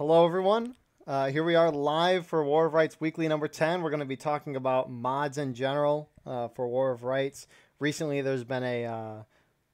[0.00, 0.74] hello everyone.
[1.06, 3.82] Uh, here we are live for War of Rights Weekly number 10.
[3.82, 7.46] We're going to be talking about mods in general uh, for War of Rights.
[7.78, 9.22] Recently, there's been a uh,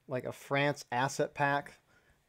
[0.08, 1.78] like a France asset pack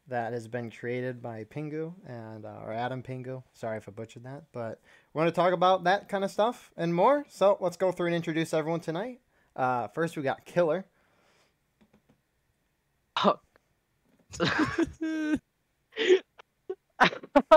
[0.10, 3.41] that has been created by Pingu and uh, or Adam Pingu.
[3.54, 4.79] Sorry if I butchered that, but
[5.11, 7.25] we're going to talk about that kind of stuff and more.
[7.29, 9.21] So let's go through and introduce everyone tonight.
[9.55, 10.85] Uh, first, we got Killer.
[13.23, 13.39] Oh.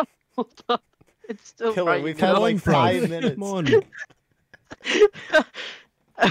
[0.41, 0.79] Hold on.
[1.29, 2.03] It's still Killer, right.
[2.03, 3.35] we've had like Going from- five minutes.
[3.35, 3.67] Come on.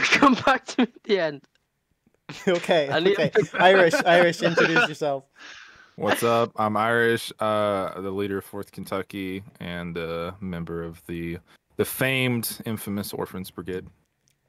[0.04, 1.42] Come back to me at the end.
[2.48, 3.32] okay, okay.
[3.54, 5.26] Irish, Irish, introduce yourself.
[5.96, 6.52] What's up?
[6.56, 11.38] I'm Irish, uh, the leader of Fourth Kentucky, and a member of the
[11.78, 13.86] the famed, infamous Orphans Brigade.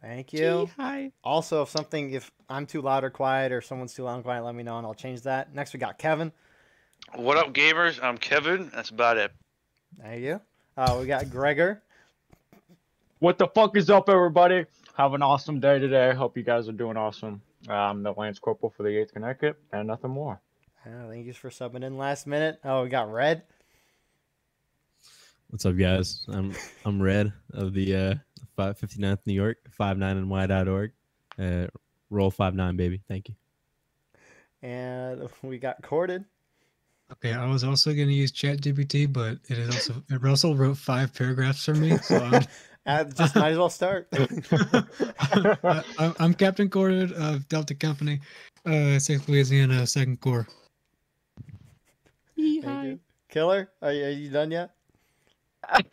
[0.00, 0.68] Thank you.
[0.78, 1.12] Hi.
[1.22, 4.42] Also, if something, if I'm too loud or quiet, or someone's too loud and quiet,
[4.44, 5.54] let me know and I'll change that.
[5.54, 6.32] Next, we got Kevin.
[7.14, 8.02] What up, gamers?
[8.02, 8.70] I'm Kevin.
[8.74, 9.32] That's about it.
[9.98, 10.40] There you.
[10.76, 11.82] Uh, we got Gregor.
[13.18, 14.64] What the fuck is up, everybody?
[14.96, 16.14] Have an awesome day today.
[16.14, 17.42] Hope you guys are doing awesome.
[17.68, 20.40] Uh, I'm the Lance Corporal for the 8th Connecticut, and nothing more.
[20.86, 22.58] Uh, thank you for subbing in last minute.
[22.64, 23.42] Oh, we got Red.
[25.50, 26.24] What's up, guys?
[26.28, 26.54] I'm
[26.84, 28.14] I'm Red of the uh
[28.56, 30.92] 559th New York, 59ny.org.
[31.38, 31.66] Uh,
[32.08, 33.00] roll 59, baby.
[33.08, 33.34] Thank you.
[34.62, 36.24] And we got Corded.
[37.12, 40.76] Okay, I was also going to use ChatGPT, but it is also it also wrote
[40.76, 42.42] five paragraphs for me, so I'm
[42.86, 44.08] Uh, just might as well start.
[44.12, 44.26] I,
[45.98, 48.20] I'm- I'm Captain Corded of Delta Company,
[48.64, 50.48] uh, Sixth Louisiana Second Corps.
[52.38, 53.00] Thank.
[53.28, 54.70] Killer, are you, are you done yet?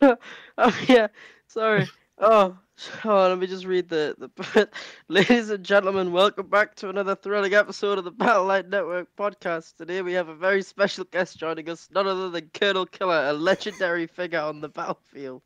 [0.00, 1.08] oh yeah,
[1.46, 1.86] sorry.
[2.20, 2.56] Oh,
[3.02, 4.68] hold let me just read the the.
[5.08, 9.76] Ladies and gentlemen, welcome back to another thrilling episode of the Battle Line Network podcast.
[9.76, 13.32] Today we have a very special guest joining us, none other than Colonel Killer, a
[13.32, 15.42] legendary figure on the battlefield.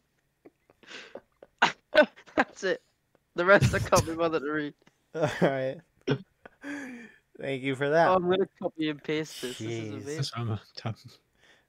[2.37, 2.81] That's it.
[3.35, 4.75] The rest I can't be bothered to read.
[5.15, 5.77] All right.
[7.41, 8.09] Thank you for that.
[8.09, 9.59] Oh, I'm gonna copy and paste this.
[9.59, 10.25] This is amazing.
[10.37, 10.97] I'm a top.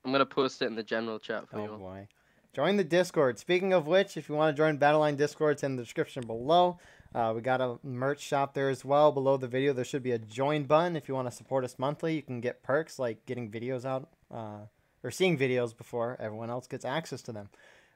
[0.05, 1.71] I'm gonna post it in the general chat for Oh you.
[1.71, 1.77] all.
[1.77, 2.07] boy.
[2.53, 3.39] Join the Discord.
[3.39, 6.77] Speaking of which, if you want to join Battleline Discord, it's in the description below.
[7.15, 9.11] Uh, we got a merch shop there as well.
[9.11, 10.95] Below the video, there should be a join button.
[10.95, 14.07] If you want to support us monthly, you can get perks like getting videos out
[14.31, 14.67] uh,
[15.03, 17.49] or seeing videos before everyone else gets access to them.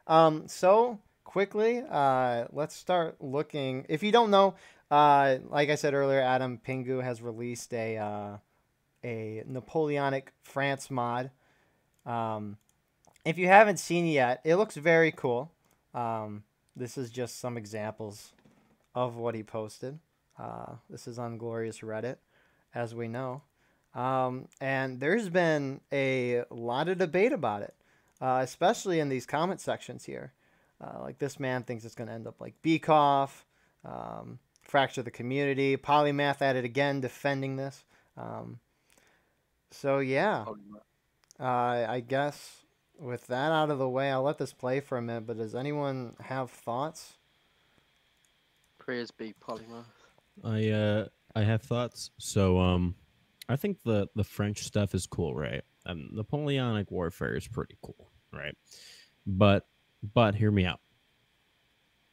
[0.08, 3.86] Um, so quickly, uh, let's start looking.
[3.90, 4.56] If you don't know,
[4.90, 8.38] uh, like I said earlier, Adam Pingu has released a uh,
[9.04, 11.30] a Napoleonic France mod.
[12.08, 12.58] Um,
[13.28, 15.52] if you haven't seen it yet, it looks very cool.
[15.94, 16.44] Um,
[16.78, 18.32] this is just some examples
[18.96, 20.00] of what he posted.
[20.40, 22.18] Uh, this is on Glorious Reddit,
[22.74, 23.42] as we know.
[23.94, 27.76] Um, and there's been a lot of debate about it,
[28.22, 30.32] uh, especially in these comment sections here.
[30.80, 33.44] Uh, like this man thinks it's going to end up like Beekoff,
[33.84, 37.84] um, fracture the community, Polymath at it again, defending this.
[38.16, 38.60] Um,
[39.72, 40.46] so yeah,
[41.40, 42.67] uh, I guess
[43.00, 45.28] with that out of the way, I'll let this play for a minute.
[45.28, 47.18] But does anyone have thoughts?
[48.80, 49.86] Prayers be Polymath.
[50.44, 52.12] I uh I have thoughts.
[52.18, 52.96] So um
[53.50, 55.64] I think the the French stuff is cool, right?
[55.86, 58.56] Um, Napoleonic warfare is pretty cool, right?
[59.26, 59.68] But
[60.14, 60.82] but hear me out.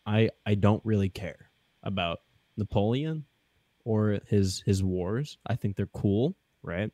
[0.06, 1.50] I I don't really care
[1.82, 2.20] about
[2.56, 3.24] Napoleon
[3.84, 5.38] or his his wars.
[5.46, 6.90] I think they're cool, right?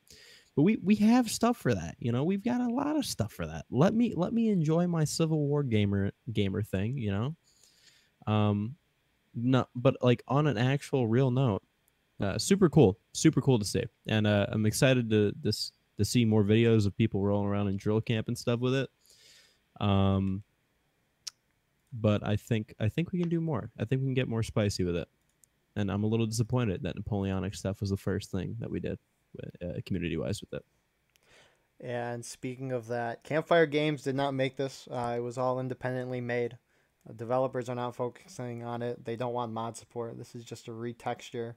[0.56, 1.97] But we we have stuff for that.
[1.99, 3.65] You know, we've got a lot of stuff for that.
[3.71, 7.37] Let me let me enjoy my Civil War gamer gamer thing, you know?
[8.33, 8.77] Um
[9.34, 11.62] no, but like on an actual real note,
[12.21, 16.25] uh, super cool, super cool to see, and uh, I'm excited to this to see
[16.25, 18.91] more videos of people rolling around in drill camp and stuff with it.
[19.81, 20.43] Um,
[21.93, 23.71] but I think I think we can do more.
[23.78, 25.09] I think we can get more spicy with it,
[25.77, 28.99] and I'm a little disappointed that Napoleonic stuff was the first thing that we did,
[29.62, 30.64] uh, community wise with it.
[31.82, 34.86] And speaking of that, Campfire Games did not make this.
[34.91, 36.59] Uh, it was all independently made.
[37.09, 39.04] Uh, developers are not focusing on it.
[39.04, 40.18] They don't want mod support.
[40.18, 41.54] This is just a retexture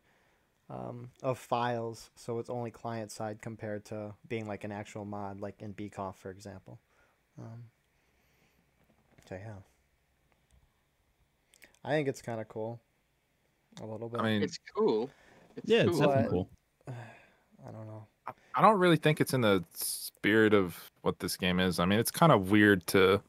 [0.70, 5.42] um, of files, so it's only client side compared to being like an actual mod,
[5.42, 6.80] like in Beekoff, for example.
[7.38, 7.66] Um,
[9.28, 9.56] so yeah,
[11.84, 12.80] I think it's kind of cool.
[13.82, 14.22] A little bit.
[14.22, 15.10] I mean, It's cool.
[15.58, 15.90] It's Yeah, cool.
[15.92, 16.50] it's definitely But- cool.
[17.68, 18.08] I don't know.
[18.56, 21.80] I- don't really think it's in the spirit of what this game is.
[21.80, 23.22] I mean, it's kind of weird to,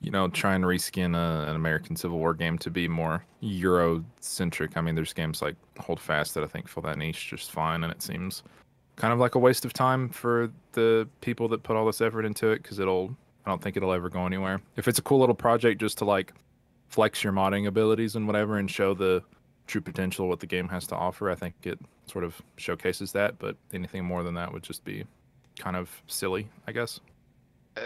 [0.00, 4.04] you know, try and reskin a, an American Civil War game to be more Euro
[4.20, 4.76] centric.
[4.76, 7.92] I mean, there's games like Holdfast that I think fill that niche just fine, and
[7.92, 8.42] it seems
[8.96, 12.24] kind of like a waste of time for the people that put all this effort
[12.24, 13.16] into it because it'll
[13.46, 14.60] I don't think it'll ever go anywhere.
[14.76, 16.34] If it's a cool little project just to like
[16.88, 19.22] flex your modding abilities and whatever and show the
[19.68, 23.38] true potential what the game has to offer, I think it sort of showcases that.
[23.38, 25.04] But anything more than that would just be
[25.58, 26.98] kind of silly, I guess.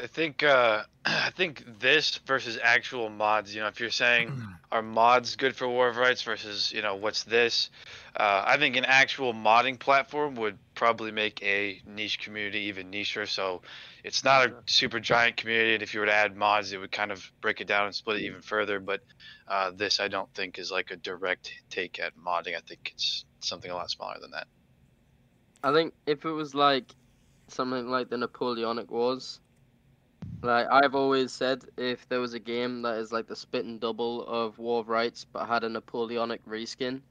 [0.03, 3.55] I think uh, I think this versus actual mods.
[3.55, 4.33] You know, if you're saying
[4.73, 7.71] are mods good for War of Rights versus you know what's this,
[8.17, 13.29] uh, I think an actual modding platform would probably make a niche community even nicher.
[13.29, 13.63] So
[14.05, 16.93] it's not a super giant community, and if you were to add mods, it would
[16.93, 18.81] kind of break it down and split it even further.
[18.81, 19.01] But
[19.49, 22.57] uh, this, I don't think, is like a direct take at modding.
[22.57, 24.47] I think it's something a lot smaller than that.
[25.65, 26.93] I think if it was like
[27.49, 29.41] something like the Napoleonic Wars,
[30.43, 33.81] like I've always said, if there was a game that is like the spit and
[33.81, 37.03] double of War of Rights but had a Napoleonic reskin,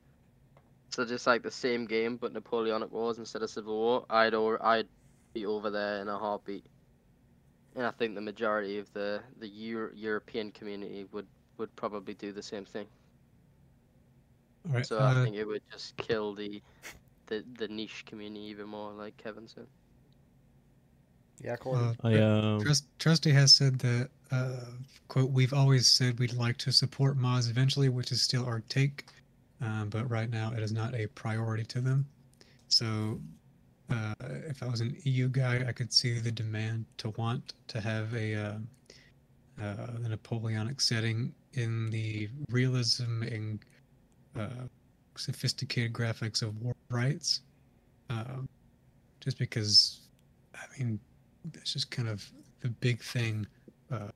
[0.90, 4.64] so just like the same game but Napoleonic Wars instead of Civil War, I'd or
[4.66, 4.90] I'd
[5.34, 6.66] be over there in a heartbeat.
[7.76, 11.28] And I think the majority of the the Euro- European community would
[11.58, 12.90] would probably do the same thing.
[14.66, 14.88] All right.
[14.88, 16.62] So I uh, think it would just kill the
[17.28, 19.68] the the niche community even more, like Kevin said.
[21.44, 21.82] Yeah, Corey.
[21.82, 24.66] uh, I um, Trust, Trusty has said that, uh,
[25.08, 29.06] quote, we've always said we'd like to support mods eventually, which is still our take,
[29.62, 32.06] um, but right now it is not a priority to them.
[32.68, 33.20] So,
[33.90, 34.14] uh,
[34.48, 38.14] if I was an EU guy, I could see the demand to want to have
[38.14, 38.54] a uh,
[39.62, 43.60] uh, the Napoleonic setting in the realism and
[44.40, 44.66] uh,
[45.16, 47.42] sophisticated graphics of war rights.
[48.10, 48.48] Um,
[49.20, 50.00] just because,
[50.56, 51.00] I mean,
[51.46, 52.30] that's just kind of
[52.62, 53.46] the big thing
[53.92, 54.10] uh,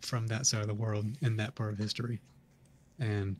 [0.00, 2.20] from that side of the world in that part of history,
[2.98, 3.36] and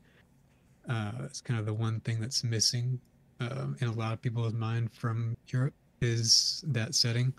[0.89, 2.99] uh, it's kind of the one thing that's missing
[3.39, 7.33] um, in a lot of people's mind from Europe is that setting,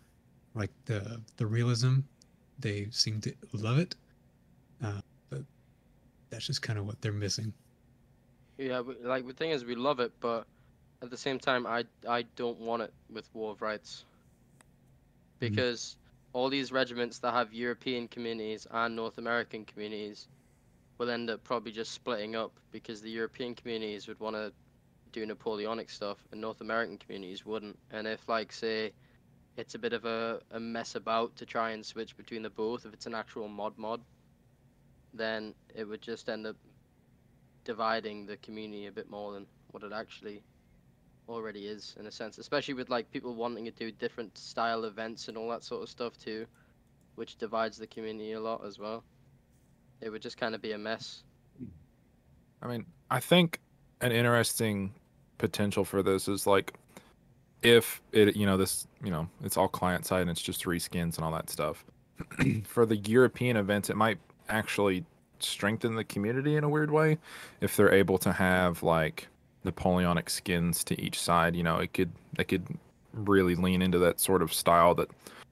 [0.55, 2.01] like the the realism.
[2.59, 3.97] They seem to love it,
[4.83, 5.43] uh, but
[6.31, 7.53] that's just kind of what they're missing.
[8.57, 10.47] Yeah, like the thing is, we love it, but
[11.03, 14.05] at the same time, I I don't want it with War of Rights
[15.41, 15.55] Mm-hmm.
[15.55, 15.97] because
[16.33, 20.29] all these regiments that have European communities and North American communities
[20.99, 24.53] will end up probably just splitting up because the European communities would want to
[25.13, 27.79] do Napoleonic stuff and North American communities wouldn't.
[27.91, 28.93] And if like say
[29.57, 32.87] it's a bit of a, a mess about to try and switch between the both,
[32.87, 34.01] if it's an actual mod mod,
[35.15, 36.57] then it would just end up
[37.65, 40.43] dividing the community a bit more than what it actually
[41.29, 45.29] already is in a sense especially with like people wanting to do different style events
[45.29, 46.47] and all that sort of stuff too
[47.17, 49.03] which divides the community a lot as well
[50.01, 51.25] it would just kind of be a mess
[52.63, 53.61] I mean, I think
[54.01, 54.95] an interesting
[55.39, 56.75] potential for this is like
[57.63, 61.17] if it, you know, this, you know, it's all client side and it's just reskins
[61.17, 61.85] and all that stuff.
[62.65, 64.19] for the European events, it might
[64.49, 65.05] actually
[65.39, 67.19] strengthen the community in a weird way
[67.61, 69.29] if they're able to have like
[69.67, 71.55] Napoleonic skins to each side.
[71.55, 72.67] You know, it could they could
[73.13, 75.11] really lean into that sort of style that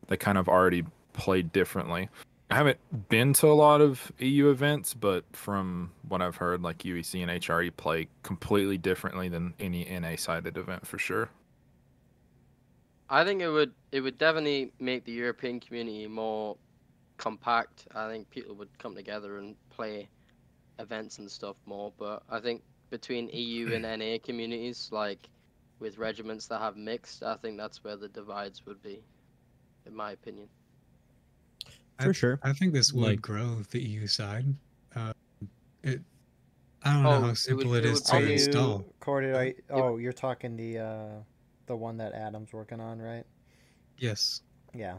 [0.09, 2.09] they kind of already played differently.
[2.51, 2.79] I haven't
[3.09, 7.31] been to a lot of EU events, but from what I've heard, like UEC and
[7.31, 11.31] HRE play completely differently than any NA sided event for sure.
[13.11, 16.57] i think it would it would definitely make the european community more
[17.19, 20.09] compact i think people would come together and play
[20.79, 22.63] events and stuff more but i think
[22.97, 25.23] between eu and na communities like
[25.81, 28.99] with regiments that have mixed i think that's where the divides would be
[29.87, 30.49] in my opinion
[32.01, 32.41] for sure.
[32.43, 34.47] I think this would Like- grow the EU side.
[34.97, 35.13] Uh,
[35.85, 36.01] it.
[36.83, 38.85] I don't know Oh, it how simple it it is would to probably- install.
[38.99, 41.15] Corey, I, oh, you're talking the uh,
[41.67, 43.23] the one that Adam's working on, right?
[43.99, 44.43] Yes.
[44.75, 44.99] Yeah,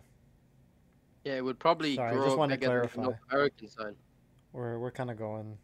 [1.26, 3.02] Yeah, it would probably Sorry, I just wanted to bigger the clarify.
[3.04, 3.96] North American side.
[4.54, 5.58] we're we're kind of going.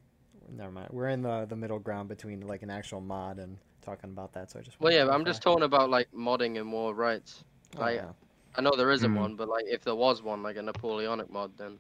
[0.52, 0.90] Never mind.
[0.92, 4.52] We're in the the middle ground between like an actual mod and talking about that.
[4.52, 4.80] So I just.
[4.80, 7.44] Well, yeah, I'm just talking about like modding and more rights.
[7.78, 8.12] Oh, like- yeah.
[8.54, 9.18] I know there isn't Mhm.
[9.18, 11.80] one, but like if there was one, like a Napoleonic mod, then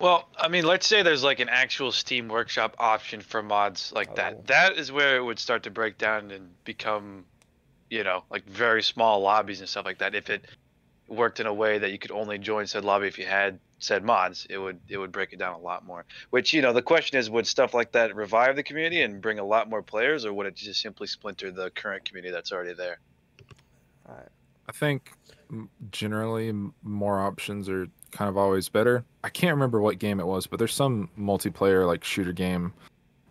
[0.00, 4.10] Well, I mean, let's say there's like an actual Steam Workshop option for mods like
[4.10, 4.14] Oh.
[4.16, 4.46] that.
[4.48, 7.24] That is where it would start to break down and become,
[7.88, 10.14] you know, like very small lobbies and stuff like that.
[10.16, 10.44] If it
[11.08, 14.04] worked in a way that you could only join said lobby if you had said
[14.04, 16.04] mods, it would it would break it down a lot more.
[16.30, 19.38] Which you know, the question is, would stuff like that revive the community and bring
[19.38, 22.74] a lot more players, or would it just simply splinter the current community that's already
[22.74, 22.98] there?
[24.68, 25.12] I think
[25.90, 29.04] generally more options are kind of always better.
[29.24, 32.72] I can't remember what game it was, but there's some multiplayer like shooter game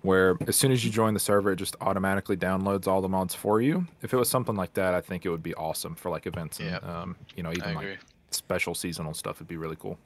[0.01, 3.35] where as soon as you join the server, it just automatically downloads all the mods
[3.35, 3.85] for you.
[4.01, 6.59] If it was something like that, I think it would be awesome for like events
[6.59, 6.77] and Yeah.
[6.77, 7.99] um, you know even like
[8.31, 9.97] special seasonal stuff would be really cool.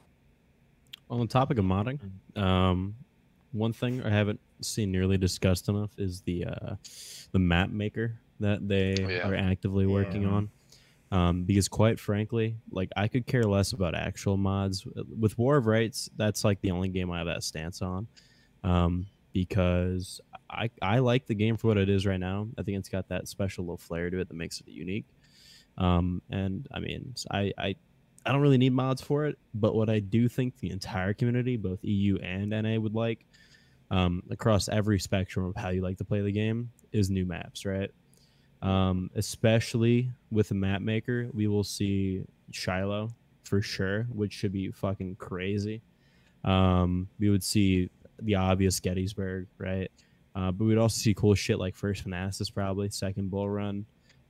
[1.12, 2.00] On the topic of modding,
[2.36, 2.94] um,
[3.52, 6.74] one thing I haven't seen nearly discussed enough is the uh,
[7.32, 9.28] the map maker that they Oh, yeah.
[9.28, 10.28] are actively working Yeah.
[10.28, 10.50] on.
[11.12, 14.86] Um, because quite frankly, like I could care less about actual mods.
[14.94, 18.08] With War of Rights, that's like the only game I have that stance on.
[18.64, 22.48] Um, because I I like the game for what it is right now.
[22.58, 25.06] I think it's got that special little flair to it that makes it unique.
[25.76, 27.76] Um, and I mean, I, I
[28.24, 31.56] I don't really need mods for it, but what I do think the entire community,
[31.56, 33.26] both EU and NA, would like
[33.90, 37.64] um, across every spectrum of how you like to play the game is new maps,
[37.64, 37.90] right?
[38.62, 43.10] Um, especially with the map maker, we will see Shiloh
[43.42, 45.82] for sure, which should be fucking crazy.
[46.44, 49.90] Um, we would see the obvious Gettysburg, right?
[50.34, 53.84] Uh, but we'd also see cool shit like First Manassas, probably Second Bull Run,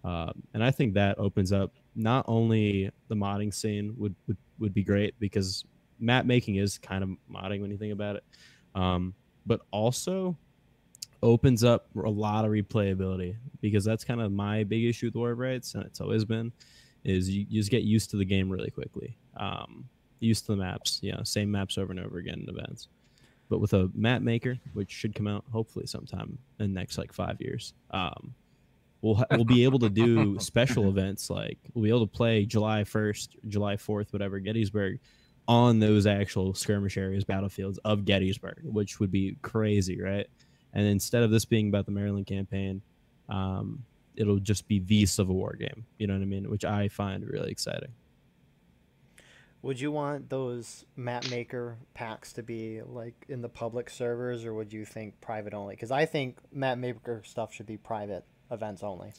[0.04, 4.75] um, and I think that opens up not only the modding scene would, would would
[4.75, 5.64] be great because
[5.99, 8.25] map making is kind of modding when you think about it,
[8.75, 9.14] um,
[9.46, 10.37] but also
[11.22, 15.30] opens up a lot of replayability because that's kind of my big issue with War
[15.32, 16.52] of Rights, and it's always been,
[17.04, 19.88] is you, you just get used to the game really quickly, um,
[20.20, 22.88] used to the maps, you know, same maps over and over again in events.
[23.49, 27.12] But with a map maker, which should come out hopefully sometime in the next like
[27.12, 28.34] five years, um,
[29.02, 32.85] we'll we'll be able to do special events like we'll be able to play July
[32.85, 35.00] first, July fourth, whatever Gettysburg,
[35.47, 40.26] on those actual skirmish areas, battlefields of Gettysburg, which would be crazy, right?
[40.73, 42.80] And instead of this being about the Maryland campaign,
[43.28, 43.85] um,
[44.16, 45.85] it'll just be the Civil War game.
[45.99, 46.49] You know what I mean?
[46.49, 47.90] Which I find really exciting.
[49.61, 54.54] Would you want those map maker packs to be like in the public servers, or
[54.54, 55.76] would you think private only?
[55.76, 59.12] Because I think map maker stuff should be private events only,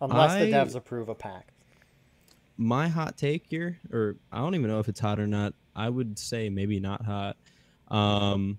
[0.00, 1.52] unless the devs approve a pack.
[2.56, 5.54] my hot take here, or I don't even know if it's hot or not.
[5.76, 7.36] I would say maybe not hot.
[7.88, 8.58] Um,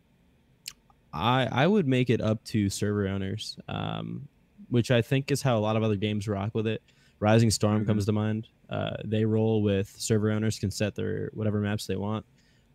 [1.13, 4.27] I I would make it up to server owners, um,
[4.69, 6.81] which I think is how a lot of other games rock with it.
[7.19, 7.87] Rising Storm Mhm.
[7.87, 8.47] comes to mind.
[8.69, 12.25] Uh, they roll with server owners can set their whatever maps they want.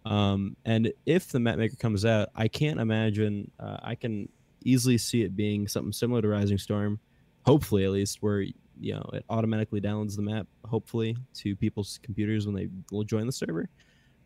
[0.05, 3.51] Um, and if the map maker comes out, I can't imagine.
[3.59, 4.29] Uh, I can
[4.65, 6.99] easily see it being something similar to Rising Storm,
[7.45, 12.47] hopefully at least, where you know it automatically downloads the map hopefully to people's computers
[12.47, 13.69] when they will join the server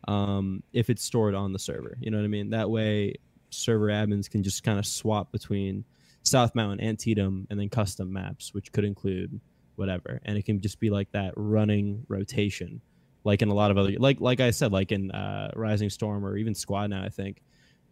[0.07, 1.97] um, if it's stored on the server.
[1.99, 2.49] You know what i mean?
[2.49, 3.15] That way
[3.51, 5.83] server admins can just kind of swap between
[6.23, 9.39] south mountain antietam and then custom maps which could include
[9.75, 10.19] whatever.
[10.25, 12.81] And it can just be like that running rotation
[13.23, 16.25] like in a lot of other like like i said like in uh, rising storm
[16.25, 17.41] or even squad now i think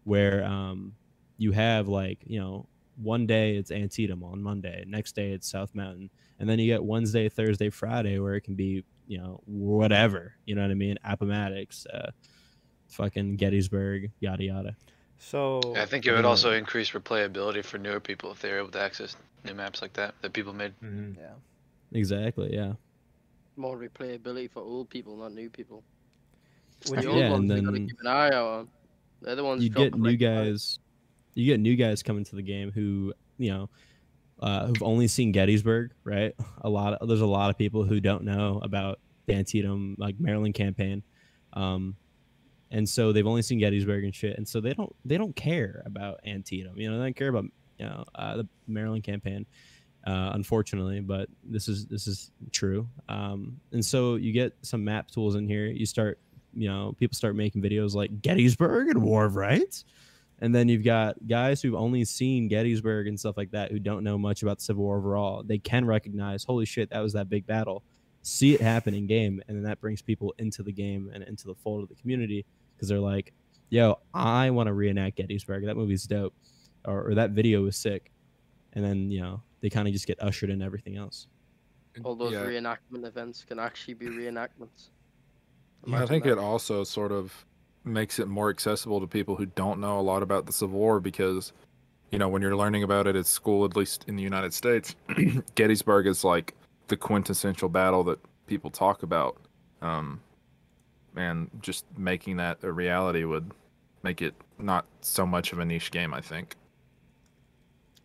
[0.03, 0.93] where um,
[1.37, 2.65] you have like you know
[3.01, 6.83] one day it's antietam on monday next day it's south mountain and then you get
[6.83, 10.35] Wednesday, Thursday, Friday, where it can be, you know, whatever.
[10.45, 10.95] You know what I mean?
[11.03, 12.11] Appomattox, uh,
[12.89, 14.75] fucking Gettysburg, yada yada.
[15.17, 18.69] So I think it would also increase replayability for newer people if they were able
[18.69, 19.15] to access
[19.45, 20.73] new maps like that that people made.
[20.83, 21.17] Mhm.
[21.17, 21.33] yeah.
[21.91, 22.53] Exactly.
[22.53, 22.73] Yeah.
[23.55, 25.83] More replayability for old people, not new people.
[26.89, 28.69] Would the old Yeah, ones and we gotta then keep an eye out on.
[29.23, 30.25] They're the ones You get new correct by.
[30.45, 30.79] guys.
[31.37, 33.69] You get new guys coming to the game who, you know,
[34.39, 36.35] uh, who've only seen Gettysburg, right?
[36.61, 40.19] A lot of there's a lot of people who don't know about the Antietam, like
[40.19, 41.03] Maryland campaign,
[41.53, 41.95] um,
[42.71, 45.83] and so they've only seen Gettysburg and shit, and so they don't they don't care
[45.85, 46.77] about Antietam.
[46.77, 47.45] You know, they don't care about
[47.77, 49.45] you know uh, the Maryland campaign,
[50.05, 50.99] uh, unfortunately.
[50.99, 55.47] But this is this is true, um, and so you get some map tools in
[55.47, 55.65] here.
[55.65, 56.19] You start,
[56.53, 59.85] you know, people start making videos like Gettysburg and War of Rights.
[60.39, 64.03] And then you've got guys who've only seen Gettysburg and stuff like that who don't
[64.03, 65.41] know much about the Civil War overall.
[65.43, 67.83] They can recognize, holy shit, that was that big battle.
[68.21, 71.47] See it happen in game, and then that brings people into the game and into
[71.47, 73.33] the fold of the community because they're like,
[73.69, 75.65] "Yo, I want to reenact Gettysburg.
[75.65, 76.33] That movie's dope,
[76.85, 78.11] or, or that video was sick."
[78.73, 81.27] And then you know they kind of just get ushered in everything else.
[82.03, 82.45] All those Yeah.
[82.45, 84.89] reenactment events can actually be reenactments.
[85.87, 86.33] Yeah, I think that.
[86.33, 87.45] it also sort of
[87.87, 90.99] makes it more accessible to people who don't know a lot about the Civil War
[90.99, 91.53] because,
[92.11, 94.95] you know, when you're learning about it at school, at least in the United States,
[95.55, 96.53] Gettysburg is like
[96.87, 99.37] the quintessential battle that people talk about.
[99.81, 100.21] Um,
[101.15, 103.51] and just making that a reality would
[104.03, 106.55] make it not so much of a niche game, I think.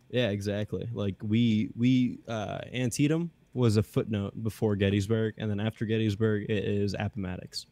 [0.09, 0.87] Yeah, exactly.
[0.93, 6.65] Like we we uh Antietam was a footnote before Gettysburg, and then after Gettysburg it
[6.65, 7.65] is Appomattox.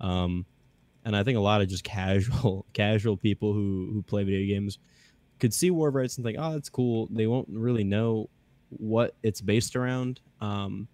[0.00, 0.46] Um
[1.04, 4.78] and I think a lot of just casual casual people who who play video games
[5.40, 7.08] could see War of Rights and think, oh, that's cool.
[7.10, 8.30] They won't really know
[8.68, 10.20] what it's based around.
[10.40, 10.88] Um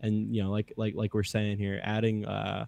[0.00, 2.66] and you know, like like like we're saying here, adding uh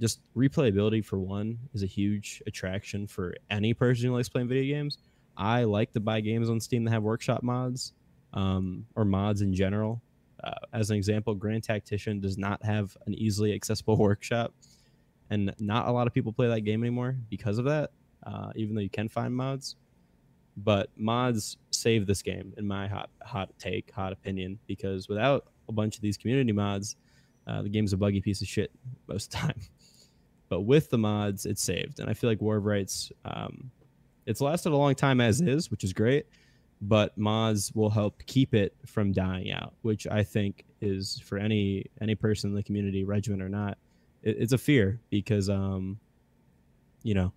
[0.00, 4.74] just replayability for one is a huge attraction for any person who likes playing video
[4.74, 4.98] games.
[5.36, 7.92] I like to buy games on Steam that have workshop mods,
[8.32, 10.02] um, or mods in general.
[10.42, 14.54] Uh, as an example, Grand Tactician does not have an easily accessible workshop,
[15.30, 17.90] and not a lot of people play that game anymore because of that.
[18.26, 19.76] Uh, even though you can find mods,
[20.56, 25.72] but mods save this game in my hot hot take, hot opinion, because without a
[25.72, 26.96] bunch of these community mods,
[27.46, 28.72] uh, the game's a buggy piece of shit
[29.06, 29.60] most of the time.
[30.48, 33.68] But with the mods, it's saved, and I feel like War of Rights, um,
[34.26, 36.26] it's lasted a long time as is, which is great.
[36.80, 41.86] But mods will help keep it from dying out, which I think is for any
[42.00, 43.76] any person in the community, regiment or not,
[44.22, 45.98] it, it's a fear because um,
[47.02, 47.32] you know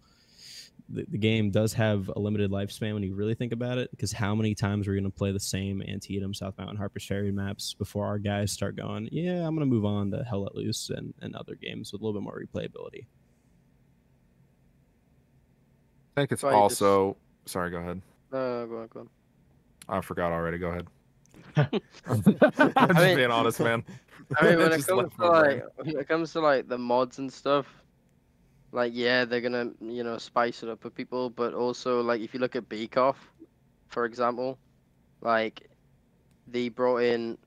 [0.91, 3.91] the, the game does have a limited lifespan when you really think about it.
[3.91, 7.31] Because how many times we're going to play the same Antietam, South Mountain, Harper's Ferry
[7.31, 10.55] maps before our guys start going, yeah, I'm going to move on to Hell Let
[10.55, 13.05] Loose and, and other games with a little bit more replayability.
[16.15, 17.17] I think it's Right, just- also.
[17.45, 18.01] Sorry, go ahead.
[18.31, 19.09] No, go on, go on.
[19.87, 20.57] I forgot already.
[20.57, 20.87] Go ahead.
[22.07, 23.83] I'm just mean- being honest, man.
[24.37, 25.61] I mean, when it comes to my brain.
[25.61, 27.65] like when it comes to like the mods and stuff,
[28.71, 32.33] like yeah, they're gonna you know spice it up for people, but also like if
[32.33, 33.31] you look at Bake Off,
[33.87, 34.57] for example,
[35.21, 35.69] like
[36.47, 37.37] they brought in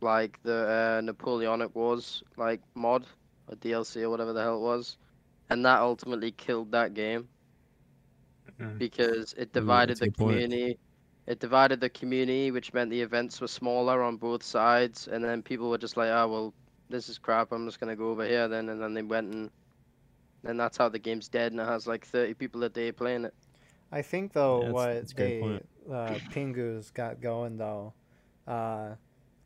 [0.00, 3.04] like the uh, Napoleonic Wars like mod
[3.48, 4.96] or DLC or whatever the hell it was,
[5.50, 7.28] and that ultimately killed that game
[8.60, 8.78] Mhm.
[8.78, 10.66] because it divided that's a the community.
[10.74, 10.78] point.
[11.28, 11.32] Community.
[11.32, 15.42] It divided the community, which meant the events were smaller on both sides, and then
[15.42, 16.54] people were just like, "Oh well,
[16.88, 17.52] this is crap.
[17.52, 19.50] I'm just gonna go over here then." And then they went and,
[20.44, 23.24] and that's how the game's dead, and it has like 30 people a day playing
[23.24, 23.34] it.
[23.90, 27.94] I think though Yeah, that's- what that's a they uh, Pingu's got going though,
[28.46, 28.94] uh,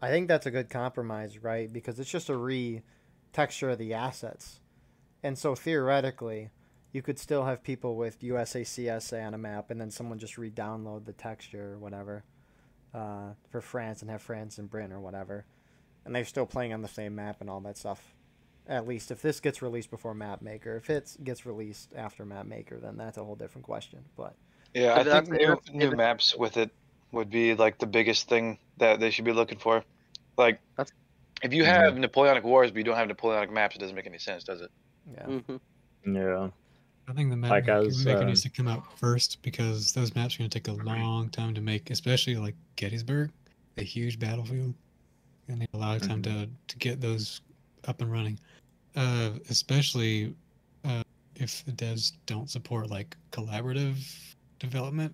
[0.00, 1.72] I think that's a good compromise, right?
[1.72, 4.60] Because it's just a re-texture of the assets,
[5.22, 6.50] and so theoretically,
[6.92, 11.04] you could still have people with USACSA on a map, and then someone just re-download
[11.06, 12.25] the texture or whatever
[12.95, 15.45] uh, for France and have France and Britain or whatever,
[16.04, 18.12] and they're still playing on the same map and all that stuff.
[18.69, 22.47] At least if this gets released before Map Maker, if it gets released after Map
[22.47, 24.04] Maker, then that's a whole different question.
[24.17, 24.34] But
[24.75, 26.71] Yeah, I If that's- think new, new maps with it
[27.10, 29.82] would be like the biggest thing that they should be looking for.
[30.36, 30.93] Like, That's-
[31.43, 34.19] if you have Napoleonic Wars but you don't have Napoleonic maps, it doesn't make any
[34.19, 34.71] sense, does it?
[35.12, 35.25] yeah.
[35.26, 35.56] hmm
[36.14, 36.50] Yeah.
[37.08, 40.15] I think the map Like maker, maker uh, needs to come out first because those
[40.15, 43.30] maps are going to take a long time to make, especially like Gettysburg,
[43.76, 44.75] a huge battlefield.
[45.49, 47.41] To need a lot of time to, to get those
[47.88, 48.38] up and running.
[48.95, 50.34] Uh, especially
[50.84, 51.02] uh,
[51.36, 53.97] if the devs don't support like collaborative
[54.60, 55.12] development,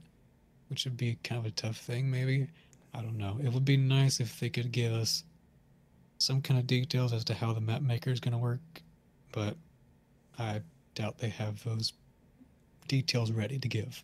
[0.68, 2.46] which would be kind of a tough thing, maybe.
[2.94, 3.38] I don't know.
[3.42, 5.24] It would be nice if they could give us
[6.18, 8.61] some kind of details as to how the map maker is going to work,
[9.33, 9.57] but
[10.38, 10.61] I
[10.98, 11.92] doubt they have those
[12.88, 14.02] details ready to give.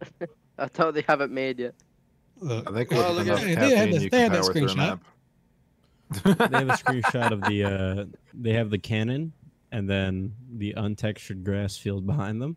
[0.58, 1.74] I thought they haven't made yet.
[2.38, 4.32] Look, I think Oh, with look enough at- Hey, they had caffeine, this- they had
[4.32, 5.00] that a screenshot.
[6.50, 9.32] they have a screenshot of the uh they have the cannon
[9.72, 12.56] and then the untextured grass field behind them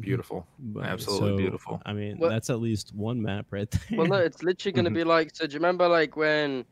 [0.00, 0.46] Beautiful.
[0.58, 1.82] But- Absolutely so, beautiful.
[1.86, 4.90] i mean What- that's at least one map right there Well, no, it's literally gonna
[4.90, 4.94] Mhm.
[5.00, 5.30] be like.
[5.36, 6.64] So do you remember like when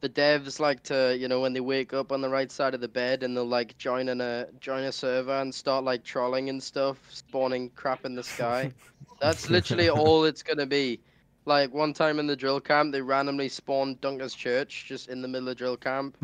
[0.00, 2.80] the devs like to, you know, when they wake up on the right side of
[2.80, 6.48] the bed and they'll like join in a join a server and start like trolling
[6.48, 8.72] and stuff, spawning crap in the sky.
[9.20, 11.02] That's literally all it's gonna be.
[11.46, 15.28] Like one time in the drill camp, they randomly spawned Dunker's Church just in the
[15.28, 16.16] middle of drill camp,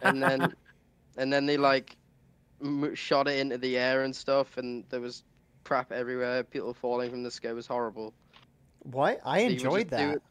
[0.00, 0.54] and then,
[1.16, 1.96] and then they like
[2.62, 5.24] m- shot it into the air and stuff, and there was
[5.64, 6.44] crap everywhere.
[6.44, 8.14] People falling from the sky it was horrible.
[8.80, 9.20] What?
[9.24, 10.10] I So you would just enjoyed do that.
[10.10, 10.22] it-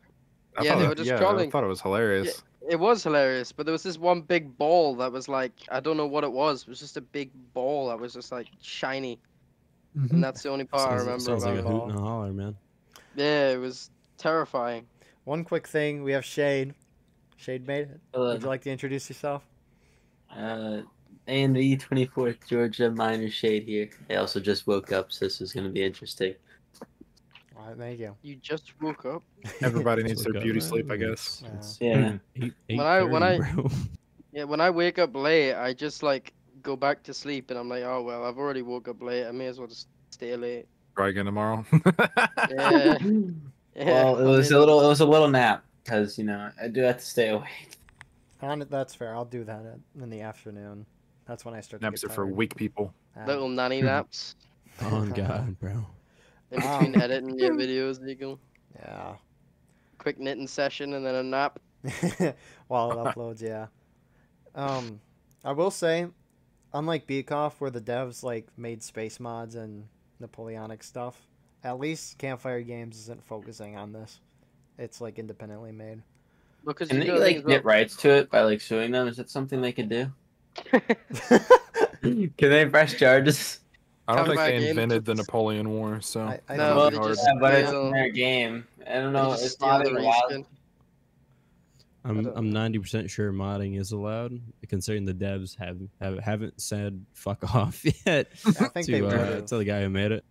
[0.58, 1.50] I Yeah, thought they were just yeah, trolling.
[1.50, 2.44] I thought it was hilarious.
[2.70, 5.98] It was hilarious, but there was this one big ball that was like I don't
[5.98, 6.62] know what it was.
[6.62, 9.20] It was just a big ball that was just like shiny,
[9.98, 10.12] Mhm.
[10.12, 12.32] and that's the only part I remember sounds about like a hoot and a holler
[12.32, 12.56] man
[13.16, 14.86] Yeah, it was terrifying.
[15.24, 16.76] One quick thing, we have Shade.
[17.38, 18.00] Shade made it.
[18.14, 18.34] Hello.
[18.34, 19.44] Would you like to introduce yourself?
[20.30, 20.82] Uh,
[21.26, 23.90] and the 24th Georgia Minor Shade here.
[24.12, 26.36] I also just woke up, so this is going to be interesting.
[27.60, 28.16] All right, thank you.
[28.22, 29.22] You just woke up.
[29.62, 30.62] Everybody needs their beauty man.
[30.62, 31.44] sleep, I guess.
[31.46, 32.18] It's- Yeah.
[32.68, 33.70] When I- when I- bro.
[34.32, 37.68] Yeah, when I wake up late, I just like go back to sleep, and I'm
[37.68, 39.26] like, oh well, I've already woke up late.
[39.26, 40.68] I may as well just stay late.
[40.96, 41.66] Try again tomorrow.
[42.52, 42.98] Yeah.
[43.76, 46.68] yeah well, it was a little, it was a little nap because you know I
[46.68, 47.72] do have to stay awake.
[48.44, 49.16] On it, that's fair.
[49.16, 49.62] I'll do that
[50.00, 50.86] in the afternoon.
[51.26, 51.82] That's when I start.
[51.82, 52.94] Naps to are get for weak people.
[53.26, 54.36] Little nanny naps
[54.82, 55.86] oh god bro
[56.52, 56.80] in Wow.
[56.80, 58.40] between editing your videos, Nico.
[58.76, 59.16] Yeah.
[59.98, 61.60] Quick knitting session and then a nap.
[62.68, 63.68] While it uploads, yeah.
[64.56, 65.00] Um,
[65.44, 66.08] I will say,
[66.74, 69.86] unlike Beakoff, where the devs like made space mods and
[70.20, 71.20] Napoleonic stuff,
[71.64, 74.20] at least Campfire Games isn't focusing on this.
[74.78, 76.02] It's like independently made.
[76.66, 79.08] Because Can they know like things get rights to it by like suing them?
[79.08, 80.12] Is that something they could do?
[82.02, 83.60] Can they press charges?
[84.10, 87.02] I don't think they games, invented the it's- Napoleon War, so I, I No, don't
[87.02, 87.08] know.
[87.10, 88.68] just- Yeah, but it's steal- in their game.
[88.88, 89.34] I don't know.
[89.34, 90.14] It's steal not the allowed.
[90.32, 90.46] reskin.
[92.06, 97.06] I'm I'm ninety percent sure modding is allowed, considering the devs have, have haven't said
[97.14, 99.14] fuck off yet I think to would.
[99.14, 100.24] uh, to the guy who made it.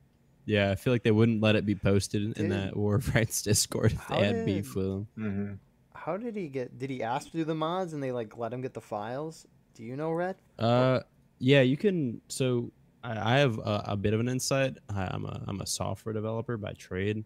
[0.46, 2.52] Yeah, I feel like they wouldn't let it be posted in Dude.
[2.52, 5.08] that War of Rights Discord if they How had beef did- with them.
[5.16, 5.52] hmm
[5.94, 6.78] How did he get?
[6.78, 9.46] Did he ask to do the mods and they like let him get the files?
[9.74, 10.36] Do you know, Red?
[10.58, 11.00] Uh,
[11.38, 12.22] yeah, you can.
[12.28, 12.72] So
[13.08, 14.76] I, I have a, a bit of an insight.
[14.94, 17.24] I, I'm a I'm a software developer by trade,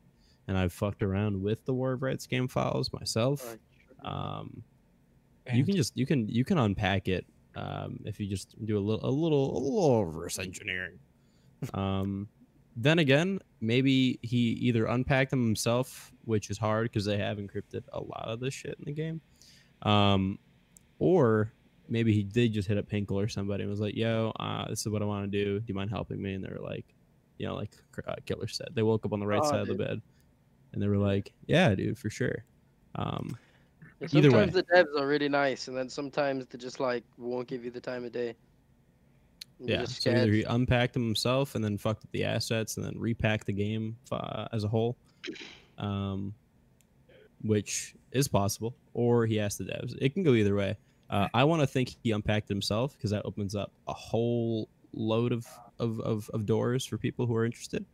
[0.48, 3.56] and I've fucked around with the War of Rights game files myself.
[4.04, 4.62] Um,
[5.52, 8.80] you can just you can you can unpack it um, if you just do a
[8.80, 10.98] little a little a little reverse engineering.
[11.74, 12.28] Um,
[12.76, 17.82] then again, maybe he either unpacked them himself, which is hard because they have encrypted
[17.92, 19.20] a lot of this shit in the game,
[19.82, 20.38] um,
[20.98, 21.52] or
[21.92, 24.80] maybe he did just hit up Hinkle or somebody and was like, "Yo, uh, this
[24.82, 25.60] is what I want to do.
[25.60, 26.94] Do you mind helping me?" And they were like,
[27.38, 27.76] you know, like
[28.08, 30.02] uh, Killer said, they woke up on the right Oh, side of the bed,
[30.72, 32.46] and they were like, "Yeah, dude, for sure."
[32.96, 33.40] Um,
[34.00, 34.54] Yeah, Either Sometimes way.
[34.54, 37.80] the devs are really nice, and then sometimes they just like won't give you the
[37.80, 38.36] time of day.
[39.58, 42.76] You're Yeah, just so either he unpacked them himself and then fucked up the assets
[42.76, 44.98] and then repacked the game uh, as a whole,
[45.78, 46.36] um,
[47.40, 49.94] which is possible, or he asked the devs.
[50.00, 50.76] It can go either way.
[51.12, 55.30] Uh, I want to think he unpacked himself because that opens up a whole load
[55.32, 55.46] of,
[55.78, 57.84] of, of, of doors for people who are interested.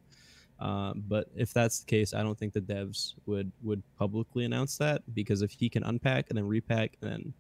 [0.60, 4.76] Uh, but if that's the case, I don't think the devs would would publicly announce
[4.78, 7.34] that because if he can unpack and then repack and then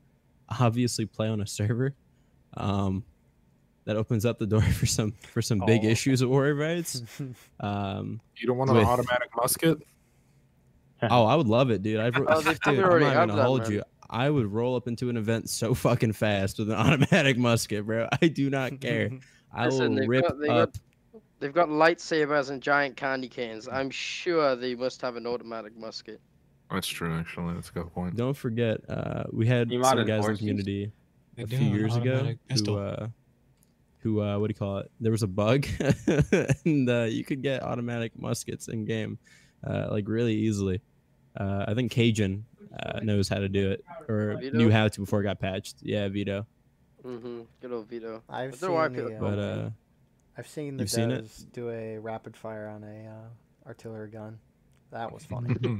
[0.60, 1.94] obviously play on a server,
[2.56, 3.02] um,
[3.86, 5.88] that opens up the door for some for some big Oh.
[5.88, 7.02] issues at War of Rights.
[7.60, 9.78] Um, you don't want an With- automatic musket.
[11.02, 11.98] oh, I would love it, dude.
[12.00, 13.70] I'd, Oh, they dude, probably I'm not have gonna hold man.
[13.72, 13.82] you.
[14.10, 18.08] I would roll up into an event so fucking fast with an automatic musket, bro.
[18.22, 19.10] I do not care.
[19.54, 20.74] I Listen, will they've rip got- they got- up.
[21.40, 23.68] They've got lightsabers and giant candy canes.
[23.70, 26.20] I'm sure they must have an automatic musket.
[26.68, 27.54] That's true, actually.
[27.54, 28.16] That's a good point.
[28.16, 30.92] Don't forget, uh, we had You some modded guys in the community
[31.36, 33.08] They a few years ago automatic who uh
[34.00, 35.64] who uh what do you call it there was a bug
[36.64, 39.18] and uh you could get automatic muskets in game
[39.66, 40.80] uh like really easily
[41.38, 42.44] uh i think cajun
[42.82, 44.56] uh, knows how to do it or Vito?
[44.56, 46.46] knew how to before it got patched yeah vito
[47.06, 47.42] Mm-hmm.
[47.60, 48.22] Good old Vito.
[48.28, 49.70] I've I seen don't know why the, people- uh, but uh
[50.36, 51.24] I've seen the You've seen it?
[51.24, 54.38] devs do a rapid fire on a uh, artillery gun.
[54.90, 55.54] That was funny.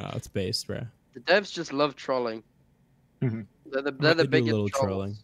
[0.00, 0.82] oh, it's based bro
[1.14, 2.42] The devs just love trolling.
[3.22, 3.46] Mhm.
[3.72, 4.86] They're the, They they're the do a biggest little trolls.
[4.86, 5.16] trolling.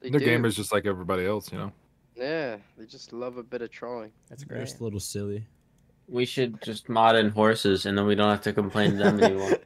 [0.00, 0.26] They Their do.
[0.26, 1.72] game is just like everybody else, you know.
[2.16, 4.10] Yeah, they just love a bit of trolling.
[4.28, 4.66] That's they're great.
[4.66, 5.46] just a little silly
[6.08, 9.20] We should just mod in horses, and then we don't have to complain to them
[9.22, 9.58] anymore.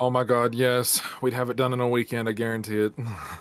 [0.00, 1.00] Oh my god, yes.
[1.22, 2.92] We'd have it done in a weekend, I guarantee it.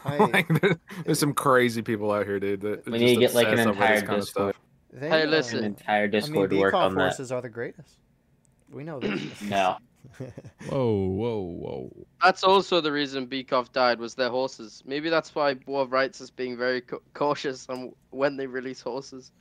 [0.05, 2.61] I- like, there, there's some crazy people out here, dude.
[2.61, 4.55] That We just need to get, like, an obsess over entire kind of Discord.
[4.55, 4.61] stuff.
[4.93, 5.59] They, Hey, uh, listen.
[5.59, 7.01] An entire I mean, Discord work Beakoff on that.
[7.01, 7.97] horses are the greatest.
[8.71, 9.21] We know this.
[9.49, 9.77] No.
[10.69, 14.83] whoa whoa whoa That's also the reason Beakoff died was their horses.
[14.85, 19.31] Maybe that's why War of Rights is being very cautious on when they release horses.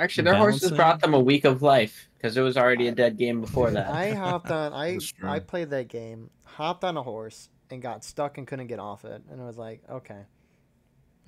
[0.00, 3.18] Actually, their horses brought them a week of life because it was already a dead
[3.18, 3.90] game before that.
[3.90, 4.72] I hopped on.
[4.72, 6.30] I I played that game.
[6.44, 9.22] Hopped on a horse and got stuck and couldn't get off it.
[9.30, 10.22] And I was like, okay.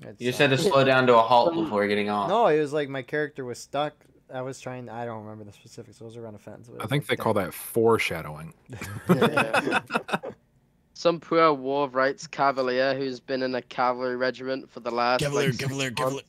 [0.00, 2.30] It You just had to slow down to a halt before getting off.
[2.30, 3.92] No, it was like my character was stuck.
[4.32, 4.88] I was trying.
[4.88, 6.00] I don't remember the specifics.
[6.00, 6.70] It was around a fence.
[6.80, 8.54] I think like, they call that foreshadowing.
[10.94, 15.22] Some poor War of Rights cavalier who's been in a cavalry regiment for the last
[15.30, 16.22] like, six months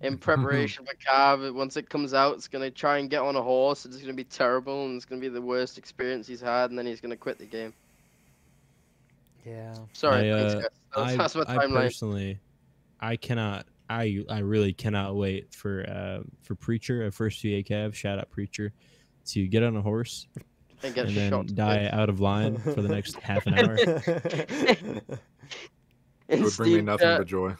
[0.00, 1.52] in preparation for cav.
[1.54, 3.84] Once it comes out, it's gonna try and get on a horse.
[3.86, 6.86] It's gonna be terrible, and it's gonna be the worst experience he's had, and then
[6.86, 7.72] he's gonna quit the game.
[9.44, 9.74] yeah.
[9.92, 10.68] Sorry, I, thanks, uh, guys.
[10.94, 11.72] That's, I, that's my I timeline.
[11.74, 12.40] personally,
[13.00, 13.66] I cannot.
[13.90, 18.30] I I really cannot wait for uh for preacher a first VA Cav shout out
[18.30, 18.72] preacher
[19.26, 20.26] to get on a horse
[20.82, 21.46] And get and shot.
[21.46, 23.76] then die out of line for the next half an hour.
[26.28, 27.54] It would bring me nothing chat, but joy.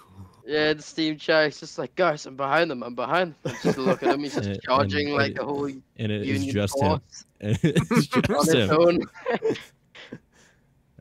[0.49, 2.83] Yeah, in Steam Chase just like, guys, I'm behind them.
[2.83, 3.55] I'm behind them.
[3.63, 4.21] Just look at him.
[4.21, 6.89] He's just And- charging and like it- a whole and it is Union just him.
[6.89, 7.65] force it's
[8.17, 8.71] on just its him.
[8.73, 9.01] own.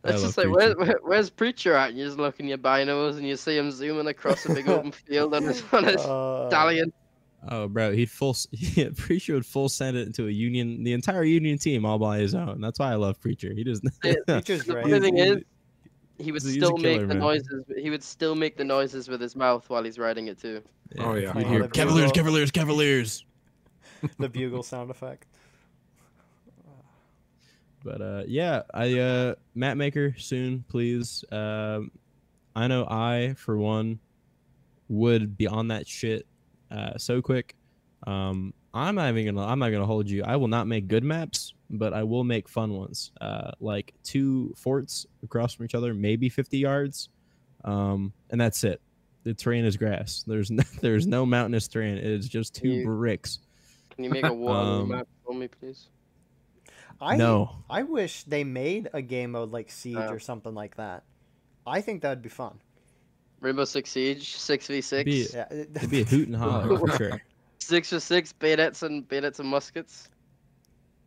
[0.03, 1.89] It's just like, where, where, where's Preacher at?
[1.89, 4.69] And you just look in your binos and you see him zooming across a big
[4.69, 6.93] open field on his, on his Uh, stallion.
[7.49, 8.35] Oh, bro, he'd full.
[8.51, 12.19] Yeah, Preacher would full send it into a union, the entire union team all by
[12.19, 12.61] his own.
[12.61, 13.53] That's why I love Preacher.
[13.53, 13.91] He doesn't.
[14.03, 14.83] Yeah, Preacher's The great.
[14.83, 15.37] funny thing is,
[16.19, 17.19] he would he's still killer, make the man.
[17.19, 17.65] noises.
[17.77, 20.61] He would still make the noises with his mouth while he's riding it too.
[20.99, 21.37] Oh, yeah.
[21.37, 22.11] You'd hear the Cavaliers.
[22.11, 23.25] Cavaliers, Cavaliers.
[24.19, 25.27] the bugle sound effect.
[27.83, 31.23] But uh, yeah, I uh, map maker soon, please.
[31.31, 31.91] Um,
[32.55, 33.99] I know I for one
[34.89, 36.25] would be on that shit
[36.71, 37.55] uh, so quick.
[38.05, 39.47] Um, I'm not even gonna.
[39.47, 40.23] I'm not gonna hold you.
[40.23, 43.11] I will not make good maps, but I will make fun ones.
[43.19, 47.09] Uh, like two forts across from each other, maybe 50 yards,
[47.65, 48.81] um, and that's it.
[49.23, 50.23] The terrain is grass.
[50.25, 51.97] There's no, there's no mountainous terrain.
[51.97, 53.39] It is just two You- bricks.
[53.95, 55.87] Can you make a wall Um, map for me, please?
[57.01, 60.09] I no, I wish they made a game mode like Siege Oh.
[60.13, 61.03] or something like that.
[61.65, 62.59] I think that'd be fun.
[63.39, 66.77] Rainbow Six Siege, six v six, Be- Yeah, it- it'd be a hoot and holler
[66.79, 67.21] for sure.
[67.59, 70.09] six for six, bayonets and bayonets and muskets.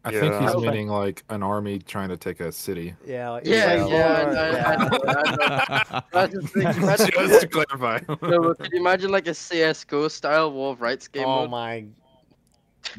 [0.04, 0.66] I think he's Okay.
[0.66, 2.94] meaning like an army trying to take a city.
[3.06, 6.00] yeah, like- Yeah, like yeah, war, I- I- yeah.
[6.14, 8.00] I- I just think- imagine- Just to clarify.
[8.22, 11.50] No, but can you imagine like a CS:GO style War of Rights game Oh mode?
[11.50, 11.84] my!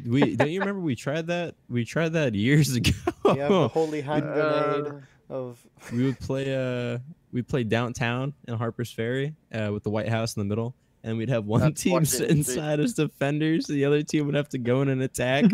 [0.05, 1.55] we don't you remember we tried that?
[1.69, 2.91] We tried that years ago.
[3.25, 4.91] You have the holy hand Uh,
[5.29, 5.59] of.
[5.91, 6.99] we would play uh
[7.33, 11.17] we played downtown in Harper's Ferry uh, with the White House in the middle, and
[11.17, 14.57] we'd have one That's team sit inside as defenders, the other team would have to
[14.59, 15.45] go in and attack.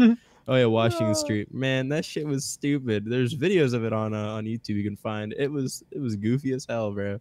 [0.48, 1.54] oh yeah, Washington Street.
[1.54, 3.06] Man, that shit was stupid.
[3.06, 5.34] There's videos of it on uh, on YouTube you can find.
[5.38, 7.20] It was it was goofy as hell, bro.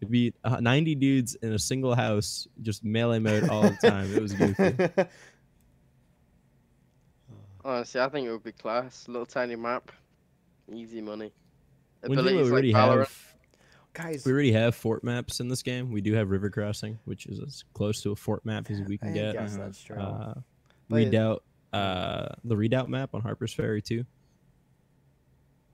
[0.00, 4.12] It'd be uh, 90 dudes in a single house, just melee mode all the time.
[4.12, 4.74] It was goofy.
[7.64, 9.06] Honestly, I think it would be class.
[9.06, 9.92] Little tiny map,
[10.72, 11.32] easy money.
[12.00, 13.32] When you we already like have
[13.94, 15.92] Guys, We already have fort maps in this game.
[15.92, 18.96] We do have river crossing, which is as close to a fort map as we
[18.96, 19.30] can get.
[19.30, 19.40] I get.
[19.42, 19.98] guess that's true.
[19.98, 20.34] Uh,
[20.88, 24.04] But it- redoubt, uh, the redoubt map on Harper's Ferry too.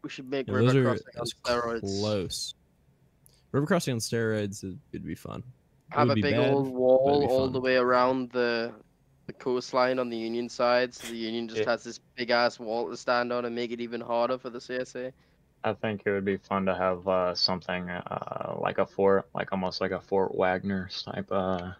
[0.02, 1.80] We should make Yeah, River those are Crossing on steroids.
[1.80, 2.54] close.
[3.52, 5.42] River crossing on steroids, it, it'd be fun.
[5.92, 8.74] It Have a big bad, old wall all the way around the
[9.26, 11.70] the coastline on the Union side, so the Union just Yeah.
[11.70, 14.58] has this big ass wall to stand on and make it even harder for the
[14.58, 15.12] CSA.
[15.64, 19.52] I think it would be fun to have uh, something uh, like a fort, like
[19.52, 21.72] almost like a Fort Wagner type uh,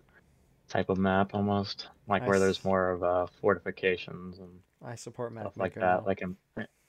[0.69, 4.49] type of map, almost like where there's more of uh, fortifications and
[4.85, 6.07] I support stuff map like that, though.
[6.07, 6.37] like in,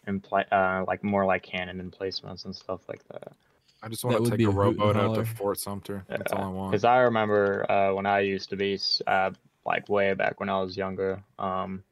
[0.07, 3.33] in uh, like more like cannon emplacements and stuff like that.
[3.81, 6.03] I just That want to take a a rowboat out to Fort Sumter.
[6.07, 6.71] That's all I want.
[6.71, 9.31] Because I remember uh, when I used to be uh,
[9.65, 11.23] like way back when I was younger.
[11.37, 11.83] Um,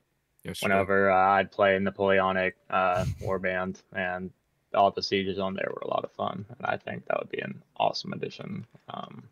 [0.43, 4.32] Yeah, whenever uh, I'd play Napoleonic uh, Warband, and
[4.73, 7.30] all the sieges on there were a lot of fun, and I think that would
[7.30, 9.23] be an awesome addition um,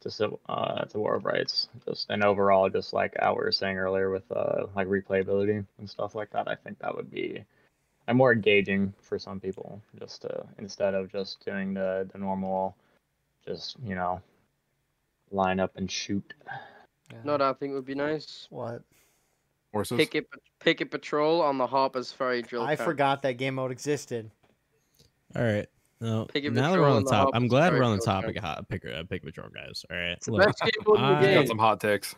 [0.00, 1.68] to Civ- uh, to War of Rights.
[1.86, 6.14] Just and overall, just like I was saying earlier with uh, like replayability and stuff
[6.14, 7.44] like that, I think that would be
[8.06, 9.80] uh, more engaging for some people.
[9.98, 12.76] Just to, instead of just doing the the normal,
[13.46, 14.20] just you know,
[15.30, 16.34] line up and shoot.
[17.10, 17.18] Yeah.
[17.24, 18.46] No, that I think it would be nice.
[18.50, 18.82] What?
[19.72, 19.96] Horses?
[19.96, 20.26] Picket
[20.60, 22.62] Picket Patrol on the Harper's Ferry drill.
[22.62, 22.86] I camp.
[22.86, 24.30] forgot that game mode existed.
[25.36, 25.68] All right.
[26.00, 28.04] Now, Picket now that we're on the the top, I'm glad we're on the drill
[28.06, 28.38] topic camp.
[28.38, 29.84] of hot pick, uh, pick patrol guys.
[29.90, 30.10] All right.
[30.12, 32.14] It's the Look, best game mode the I- You got some hot takes.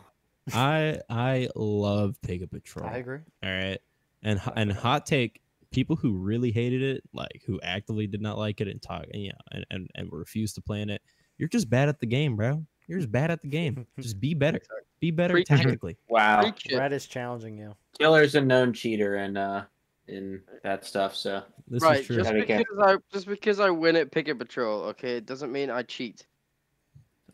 [0.53, 2.87] I I love pick a patrol.
[2.87, 3.19] I agree.
[3.43, 3.79] All right.
[4.23, 5.41] And and hot take
[5.71, 9.21] people who really hated it, like who actively did not like it and talk, and,
[9.23, 11.01] you know, and, and and refused to play in it.
[11.37, 12.63] You're just bad at the game, bro.
[12.87, 13.87] You're just bad at the game.
[13.99, 14.59] Just be better.
[14.99, 15.47] Be better Preach.
[15.47, 15.97] tactically.
[16.09, 16.41] Wow.
[16.41, 16.91] Preach it.
[16.93, 17.73] Is challenging you.
[17.97, 19.63] Killer's a known cheater and uh
[20.11, 22.17] in that stuff, so This right, is true.
[22.17, 25.83] just because I just because I win at Picket Patrol, okay, it doesn't mean I
[25.83, 26.25] cheat.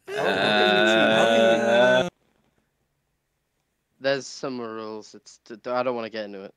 [0.07, 2.07] Uh,
[3.99, 5.15] There's some rules.
[5.15, 6.53] It's I don't want to get into it.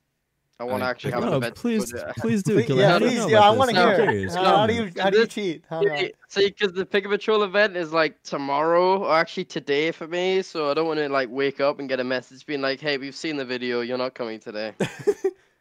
[0.61, 1.55] I want to Hey, actually have no, an event.
[1.57, 2.17] please, with it.
[2.19, 2.55] please do.
[2.57, 2.83] Please- Killer.
[2.83, 4.29] yeah, How do you please, know yeah, I want to I'm hear.
[4.31, 5.65] How, how do you how do you cheat?
[5.71, 9.91] How, how- See, See, because the Picket Patrol event is like tomorrow, or actually today
[9.91, 12.61] for me, so I don't want to like wake up and get a message being
[12.61, 13.81] like, "Hey, we've seen the video.
[13.81, 14.75] You're not coming today."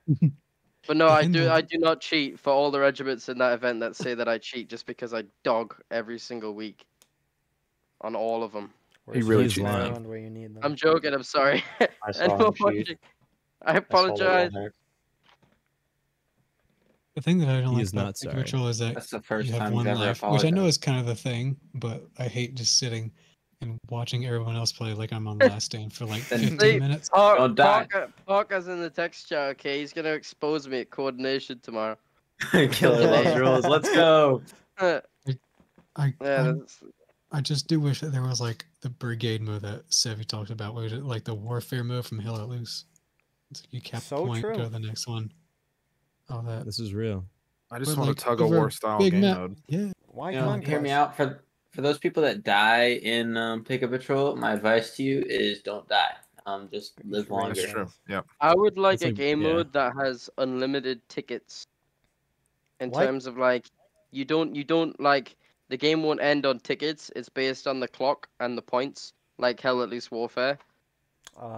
[0.89, 1.51] But no, I do.
[1.51, 4.39] I do not cheat for all the regiments in that event that say that I
[4.39, 6.83] cheat just because I dog every single week
[8.01, 8.73] on all of them.
[9.05, 9.67] Where's really the cheats.
[9.67, 10.63] island where you need them?
[10.63, 11.13] I'm joking.
[11.13, 11.63] I'm sorry.
[11.79, 12.97] I saw him cheat.
[13.63, 14.51] I I saw the apologize.
[14.51, 14.71] wall hack.
[17.13, 18.43] The thing that I don't He like is about not Picket sorry.
[18.43, 20.49] Patrol is that that's the first you have time one you've ever life, which I
[20.49, 23.11] know is kind of the thing, but I hate just sitting
[23.61, 27.09] and watching everyone else play like I'm on last stand for like 15 See, minutes.
[27.09, 27.87] Park, Don't die.
[27.91, 29.49] Parker, Parker's in the text chat.
[29.51, 31.97] Okay, he's gonna expose me at coordination tomorrow.
[32.51, 33.65] Killer loves rules.
[33.65, 34.41] Let's go.
[34.79, 35.01] I,
[35.97, 36.83] I, that's,
[37.31, 40.73] I just do wish that there was like the brigade move that Sevi talked about,
[40.73, 42.85] where it, like the warfare move from Hell Let Loose.
[43.51, 44.55] It's like you cap So point, true.
[44.55, 45.31] go to the next one.
[46.29, 46.63] All that.
[46.65, 47.25] This is real.
[47.71, 49.57] I just But, want like, a tug of over war style game map- mode.
[49.67, 53.63] Yeah, Why can't You hear me out for for those people that die in um,
[53.63, 56.13] Pick a Patrol, my advice to you is don't die.
[56.45, 57.37] Um, just live Right.
[57.43, 57.61] longer.
[57.61, 57.87] That's true.
[58.07, 58.21] Yeah.
[58.41, 59.53] I would like It's a like- game yeah.
[59.53, 61.65] mode that has unlimited tickets.
[62.79, 63.67] In Like- terms of like,
[64.11, 65.35] you don't you don't like
[65.67, 67.11] the game won't end on tickets.
[67.15, 70.57] It's based on the clock and the points, like Hell Let Loose Warfare.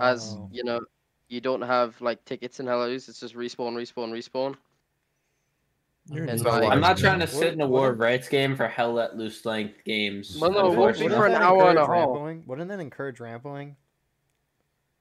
[0.01, 0.49] As Oh.
[0.51, 0.81] you know,
[1.29, 3.07] you don't have like tickets in Hell Let Loose.
[3.07, 4.33] It's just respawn, respawn, respawn.
[4.33, 5.90] You're And an like- idiot.
[6.09, 8.93] I'm not trying to What- sit in a what War of Rights game for Hell
[8.93, 10.37] Let Loose length games.
[10.39, 12.47] Well, no, Wouldn't- what for an that hour and a encourage half?
[12.47, 13.75] Wouldn't that encourage rambling?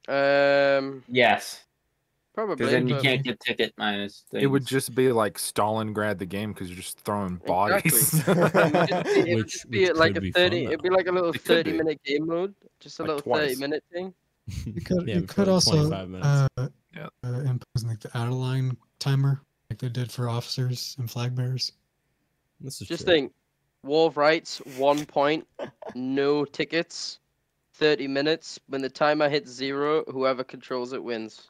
[0.08, 1.64] Um, Yes,
[2.34, 2.56] probably.
[2.56, 4.24] because then you can't get ticket minus.
[4.30, 4.42] Things.
[4.42, 8.14] It would just be like Stalingrad the game because you're just throwing bodies.
[8.26, 9.30] Exactly.
[9.30, 10.64] It would just be- Which- just be which like could a be thirty.
[10.66, 11.78] It'd be like a little thirty be.
[11.78, 13.40] minute game mode, just a Like little twice.
[13.48, 14.14] thirty minute thing.
[14.64, 17.06] You could, Yeah, you could also 25 uh, Yeah.
[17.24, 21.34] uh, impose like the out of line timer, like they did for officers and flag
[21.34, 21.72] bearers.
[22.60, 23.14] This is Just true.
[23.14, 23.32] think,
[23.84, 25.46] War of Rights, one point,
[25.94, 27.20] no tickets,
[27.74, 28.58] thirty minutes.
[28.66, 31.48] When the timer hits zero, whoever controls it wins.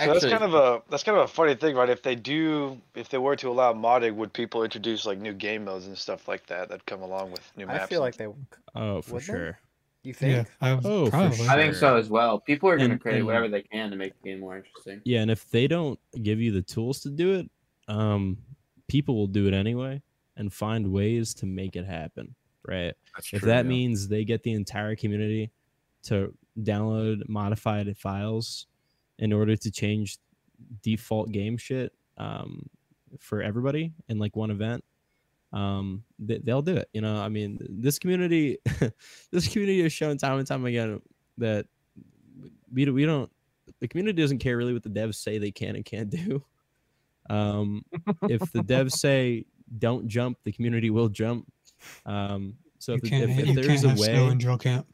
[0.00, 1.88] So that's kind of a that's kind of a funny thing, right?
[1.90, 5.64] If they do, if they were to allow modding, would people introduce like new game
[5.66, 7.84] modes and stuff like that that come along with new maps?
[7.84, 8.26] I feel like they.
[8.74, 9.32] Oh, for Wouldn't they?
[9.34, 9.58] sure.
[10.04, 10.32] You think?
[10.32, 11.36] Yeah, I Oh, for probably.
[11.36, 11.50] sure.
[11.50, 12.38] I think so as well.
[12.40, 15.00] People are going to create and- whatever they can to make the game more interesting.
[15.04, 17.50] Yeah, and if they don't give you the tools to do it,
[17.88, 18.38] um,
[18.86, 20.02] people will do it anyway
[20.36, 22.34] and find ways to make it happen.
[22.66, 22.94] Right.
[23.16, 23.68] That's if true, that yeah.
[23.70, 25.50] means they get the entire community
[26.04, 28.66] to download modified files
[29.18, 30.18] in order to change
[30.82, 32.68] default game shit um,
[33.18, 34.84] for everybody in like one event
[35.52, 38.58] um they, they'll do it you know i mean this community
[39.32, 41.00] this community has shown time and time again
[41.38, 41.66] that
[42.70, 43.30] we, we don't
[43.80, 46.42] the community doesn't care really what the devs say they can and can't do
[47.30, 47.84] um
[48.28, 49.44] if the devs say
[49.78, 51.46] don't jump the community will jump
[52.06, 54.86] um so if, if, if there's can't a have snow way in drill camp.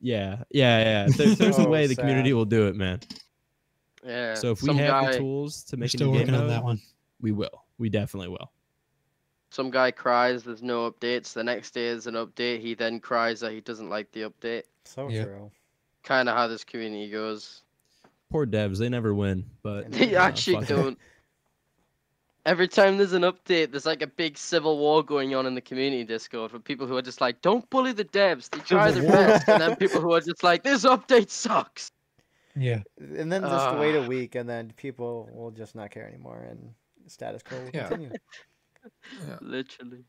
[0.00, 3.00] yeah yeah yeah if, there- if there's a way the community will do it man
[4.04, 4.34] Yeah.
[4.34, 6.34] so if we have guy, the tools to We're make a still new game working
[6.36, 6.80] on mode, that one.
[7.20, 8.50] we will we definitely will
[9.52, 11.32] some guy cries, there's no updates.
[11.32, 12.60] The next day is an update.
[12.60, 14.62] He then cries that he doesn't like the update.
[14.84, 15.24] So Yeah.
[15.24, 15.50] true.
[16.04, 17.62] Kind of how this community goes.
[18.30, 20.96] poor devs they never win but They uh, actually don't.
[22.46, 25.60] Every time there's an update, there's like a big civil war going on in the
[25.60, 28.48] community Discord for people who are just like, "Don't bully the devs.
[28.48, 31.92] They try their best," and then people who are just like, "This update sucks."
[32.56, 33.78] Yeah, And then just ah.
[33.78, 36.72] wait a week, and then people will just not care anymore, and
[37.06, 37.88] status quo will Yeah.
[37.88, 38.10] continue.
[39.40, 40.04] Literally,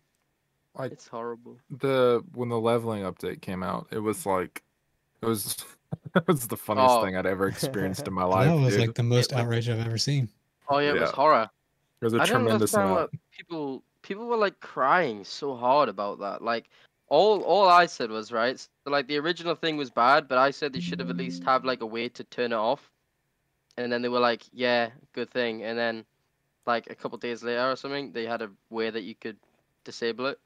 [0.77, 1.59] Like it's horrible.
[1.69, 4.63] the when the leveling update came out, it was like
[5.21, 5.57] it was
[6.15, 7.03] it was the funniest Oh.
[7.03, 8.47] thing I'd ever experienced in my life.
[8.47, 8.87] that was dude.
[8.87, 10.29] like the most outrage I've ever seen.
[10.69, 11.49] Oh yeah, it was horror.
[12.01, 13.11] Was a I tremendous amount.
[13.11, 16.41] what people people were like crying so hard about that.
[16.41, 16.69] Like
[17.07, 18.59] all all I said was right.
[18.59, 21.43] So, like the original thing was bad, but I said they should have at least
[21.43, 22.89] have like a way to turn it off.
[23.77, 26.05] And then they were like, "Yeah, good thing." And then
[26.65, 29.37] like a couple days later or something, they had a way that you could
[29.83, 30.39] disable it.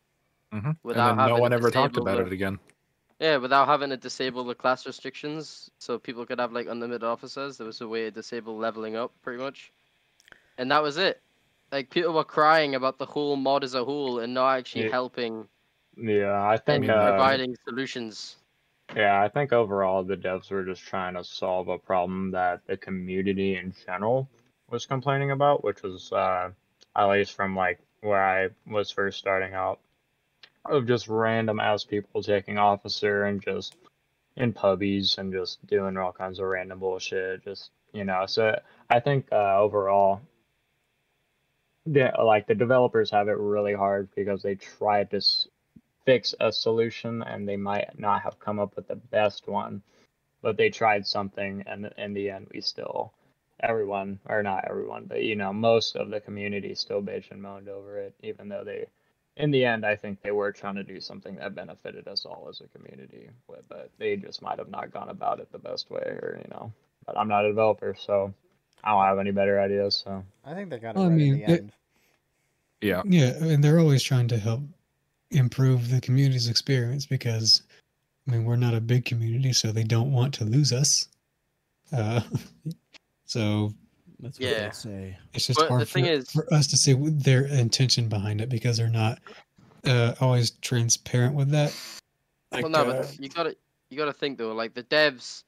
[0.52, 2.60] hmm without and then no one ever talked about the- it again.
[3.20, 7.58] Yeah, without having to disable the class restrictions, so people could have like unlimited officers.
[7.58, 9.72] There was a way to disable leveling up, pretty much,
[10.58, 11.22] and that was it.
[11.71, 14.91] Like people were crying about the whole mod as a whole and not actually Yeah.
[14.91, 15.47] helping
[15.97, 16.89] Yeah, I think.
[16.89, 18.38] uh, providing solutions.
[18.95, 22.78] Yeah, I think overall the devs were just trying to solve a problem that the
[22.78, 24.30] community in general
[24.69, 26.51] was complaining about, which was uh,
[26.95, 29.80] at least from like where I was first starting out,
[30.65, 33.75] of just random ass people taking officer and just
[34.38, 37.43] in pubbies and just doing all kinds of random bullshit.
[37.43, 40.21] Just you know, so I think uh, overall,
[41.86, 45.21] the like the developers have it really hard because they tried to
[46.06, 49.82] fix a solution and they might not have come up with the best one,
[50.41, 53.13] but they tried something and in the end we still
[53.62, 57.69] everyone or not everyone, but you know most of the community still bitched and moaned
[57.69, 58.88] over it, even though they
[59.38, 62.47] in the end I think they were trying to do something that benefited us all
[62.49, 63.30] as a community,
[63.70, 66.72] but they just might have not gone about it the best way or you know.
[67.05, 68.34] But I'm not a developer, so
[68.86, 70.02] I don't have any better ideas.
[70.06, 71.72] So I think they got it Well, I right in mean, the it- end.
[72.82, 73.02] Yeah.
[73.06, 74.62] Yeah, and they're always trying to help
[75.32, 77.64] improve the community's experience because,
[78.28, 81.08] I mean, we're not a big community, so they don't want to lose us.
[81.92, 82.22] Uh,
[83.26, 83.74] so
[84.20, 84.66] That's what Yeah.
[84.68, 85.18] they say.
[85.34, 88.50] it's just But the hard for, is- for us to see their intention behind it
[88.50, 89.20] because they're not
[89.86, 91.74] uh, always transparent with that.
[92.52, 93.56] Like, well, no, uh, but you gotta
[93.90, 95.44] you gotta think though, like the devs,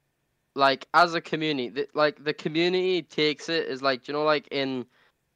[0.58, 4.47] like as a community, the, like the community takes it as like you know, like
[4.51, 4.86] in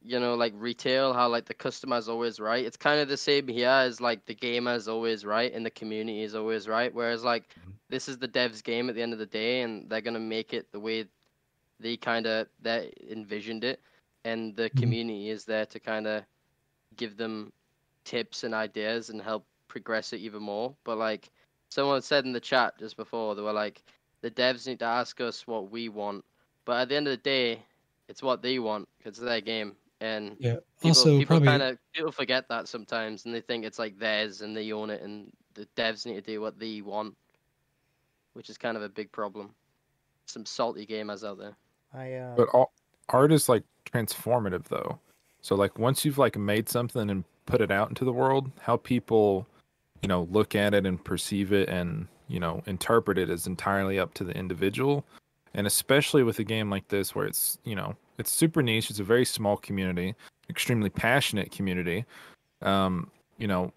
[0.03, 2.65] you know, like retail, how like the customer's always right.
[2.65, 5.69] It's kind of the same here as like the gamer is always right and the
[5.71, 6.93] community is always right.
[6.93, 7.77] Whereas like Mhm.
[7.89, 10.53] this is the devs' game at the end of the day, and they're gonna make
[10.53, 11.05] it the way
[11.79, 13.79] they kind of they envisioned it,
[14.25, 14.81] and the Mhm.
[14.81, 16.23] community is there to kind of
[16.97, 17.51] give them
[18.05, 20.75] tips and ideas and help progress it even more.
[20.83, 21.29] But like
[21.69, 23.83] someone said in the chat just before, they were like,
[24.21, 26.23] the devs need to ask us what we want,
[26.65, 27.63] but at the end of the day,
[28.07, 30.57] it's what they want 'cause it's their game, and Yeah.
[30.79, 33.97] people, also, people probably kind of people forget that sometimes, and they think it's like
[33.97, 37.15] theirs and they own it, and the devs need to do what they want,
[38.33, 39.53] which is kind of a big problem.
[40.27, 41.55] Some salty gamers out there.
[41.93, 42.71] I uh, But all,
[43.09, 44.99] art is like transformative though.
[45.41, 48.77] So like once you've like made something and put it out into the world, how
[48.77, 49.47] people,
[50.01, 53.99] you know, look at it and perceive it and, you know, interpret it is entirely
[53.99, 55.05] up to the individual.
[55.53, 58.99] And especially with a game like this where it's, you know, it's super niche, it's
[58.99, 60.15] a very small community,
[60.49, 62.05] extremely passionate community.
[62.61, 63.73] Um, you know,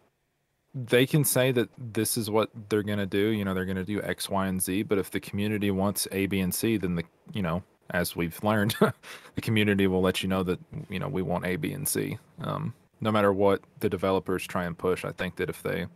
[0.72, 3.76] they can say that this is what they're going to do, you know, they're going
[3.76, 6.76] to do X, Y, and Z, but if the community wants A, B, and C,
[6.76, 8.76] then the, you know, as we've learned,
[9.34, 12.18] the community will let you know that you know we want A, B, and C.
[12.40, 15.86] Um, no matter what the developers try and push, I think that if they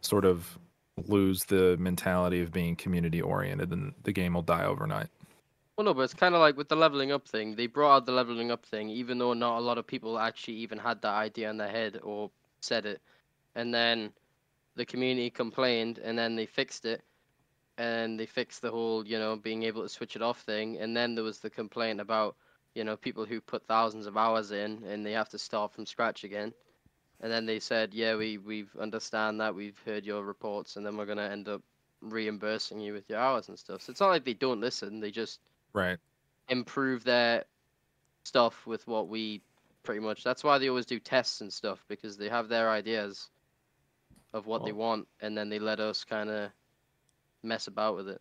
[0.00, 0.58] sort of
[1.06, 5.08] lose the mentality of being community oriented, then the game will die overnight.
[5.76, 7.54] Well, no, but it's kind of like with the leveling up thing.
[7.54, 10.56] They brought out the leveling up thing, even though not a lot of people actually
[10.56, 12.30] even had that idea in their head or
[12.60, 13.00] said it.
[13.54, 14.12] And then
[14.76, 17.02] the community complained, and then they fixed it.
[17.78, 20.76] And they fixed the whole, you know, being able to switch it off thing.
[20.76, 22.36] And then there was the complaint about,
[22.74, 25.86] you know, people who put thousands of hours in and they have to start from
[25.86, 26.52] scratch again.
[27.22, 30.96] And then they said, yeah, we we've understand that, we've heard your reports, and then
[30.96, 31.62] we're gonna end up
[32.00, 33.82] reimbursing you with your hours and stuff.
[33.82, 35.40] So it's not like they don't listen; they just
[35.74, 35.98] Right.
[36.48, 37.44] improve their
[38.24, 39.42] stuff with what we
[39.82, 43.30] pretty much that's why they always do tests and stuff because they have their ideas
[44.34, 46.50] of what they want and then they let us kind of
[47.42, 48.20] mess about with it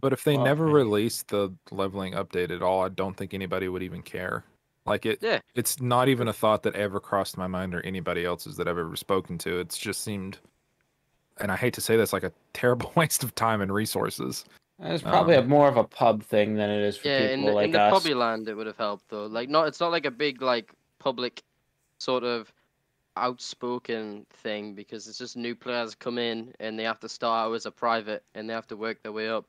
[0.00, 3.34] But if they Well, never I- release the leveling update at all, I don't think
[3.34, 4.44] anybody would even care.
[4.86, 5.40] Like it, Yeah.
[5.54, 8.78] it's not even a thought that ever crossed my mind or anybody else's that I've
[8.78, 9.58] ever spoken to.
[9.58, 10.38] It's just seemed,
[11.38, 14.44] and I hate to say this, like a terrible waste of time and resources.
[14.78, 17.40] It's probably Um, a more of a pub thing than it is for yeah in
[17.40, 18.02] people the, like in the us.
[18.02, 20.70] puppy land it would have helped though like not it's not like a big like
[20.98, 21.42] public
[21.98, 22.52] sort of
[23.16, 27.54] outspoken thing because it's just new players come in and they have to start out
[27.54, 29.46] as a private and they have to work their way up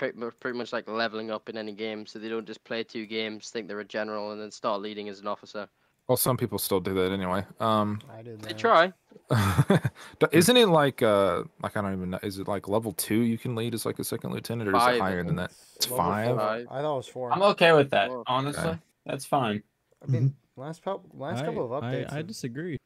[0.00, 2.82] pretty, mu- pretty much like leveling up in any game so they don't just play
[2.82, 5.68] two games think they're a general and then start leading as an officer
[6.08, 7.44] Well, some people still do that anyway.
[7.60, 8.92] Um, I did they try
[10.32, 12.18] isn't it like uh, like I don't even know?
[12.22, 14.82] Is it like level two you can lead as like a second lieutenant, or is
[14.82, 15.50] Five, it higher than that?
[15.50, 16.36] It's It's five?
[16.36, 16.66] Five.
[16.70, 17.32] I thought it was four.
[17.32, 18.78] I'm okay with that, honestly.
[19.06, 19.62] That's fine.
[20.02, 22.12] I mean, last pub, last I, couple of updates.
[22.12, 22.76] I, have- disagree.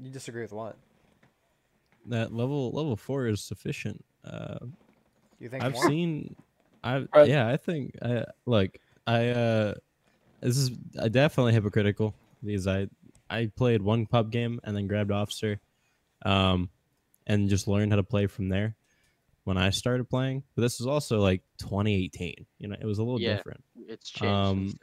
[0.00, 0.76] you disagree with what?
[2.06, 4.04] That level level four is sufficient.
[4.24, 4.58] Uh,
[5.40, 5.84] You think I've more?
[5.84, 6.36] seen,
[6.82, 9.74] I Uh, yeah, I think I like I uh,
[10.40, 10.70] this is
[11.00, 12.14] I definitely hypocritical
[12.44, 12.88] because I
[13.30, 15.60] I played one pub game and then grabbed officer,
[16.24, 16.70] um,
[17.26, 18.76] and just learned how to play from there.
[19.44, 22.46] When I started playing, but this is also like 2018.
[22.58, 23.36] You know, it was a little Yeah.
[23.36, 23.64] different.
[23.88, 24.78] it's changed Um.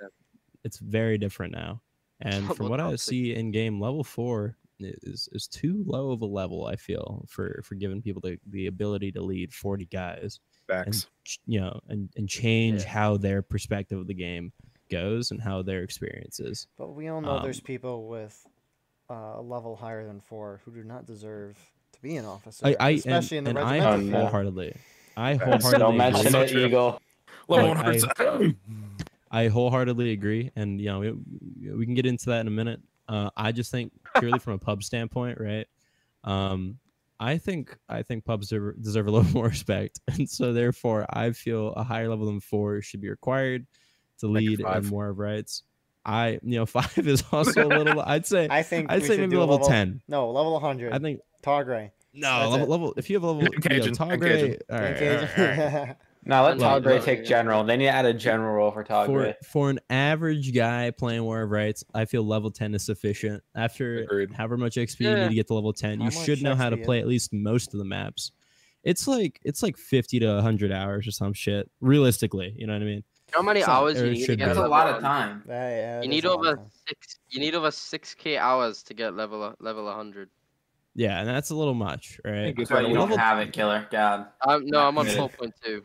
[0.63, 1.81] It's very different now.
[2.21, 6.25] And from what I see in game, level four is is too low of a
[6.25, 6.65] level.
[6.65, 11.07] I feel for for giving people the, the ability to lead 40 guys and Facts.
[11.23, 12.89] ch- you know and and change Yeah.
[12.89, 14.51] how their perspective of the game
[14.91, 16.67] goes and how their experience is.
[16.77, 18.45] But we all know there's Um, people with
[19.09, 21.57] uh, a level higher than four who do not deserve
[21.93, 24.03] to be an officer, I, I especially and, in the and I regimental no.
[24.11, 24.21] field.
[24.23, 24.75] wholeheartedly,
[25.15, 25.97] I wholeheartedly Don't agree.
[25.97, 26.65] mention So it, true.
[26.65, 27.01] Eagle.
[27.47, 28.55] Level Like, I-
[29.31, 31.11] I wholeheartedly agree, and you know we,
[31.73, 32.79] we can get into that in a minute.
[33.07, 35.67] Uh, I just think purely from a pub standpoint, right?
[36.23, 36.79] Um,
[37.19, 41.31] I think I think pubs deserve, deserve a little more respect, and so therefore I
[41.31, 43.65] feel a higher level than four should be required
[44.19, 44.89] to Make lead in five.
[44.91, 45.63] more of rights.
[46.05, 48.01] I you know five is also a little.
[48.01, 50.01] I'd say I think I'd say maybe do a level, ten.
[50.07, 50.93] No, level 100.
[50.93, 51.91] I think Tar Gray.
[52.13, 52.93] no level, level.
[52.97, 54.57] If you have a level, Dan you know, Cajun, Tall Dan Gray, Cajun.
[54.69, 55.95] all Dan right, all right, all right.
[56.25, 56.29] Cajun.
[56.29, 57.63] Now let No, Todd Gray take general.
[57.63, 59.35] They need to add a general role for Todd for Gray.
[59.45, 63.43] for an average guy playing War of Rights, I feel level ten is sufficient.
[63.55, 64.33] After Agreed.
[64.33, 66.69] however much XP you need to get to level ten, How you should know how
[66.69, 68.31] to XP is play at least most of the maps.
[68.83, 71.69] It's like it's like fifty to hundred hours or some shit.
[71.81, 73.03] Realistically, you know what I mean?
[73.31, 74.45] how many it's not- hours or you need to get be.
[74.45, 75.43] That's a lot of time.
[75.47, 78.83] Yeah, yeah, you need is a lot of over six you need over 6k hours
[78.83, 80.29] to get level a- level 100
[80.93, 82.53] Yeah, and that's a little much, right?
[82.55, 83.87] That's why you level- don't have it, Killer.
[83.91, 84.27] God.
[84.47, 85.31] um, no i'm on committed.
[85.39, 85.81] 4.2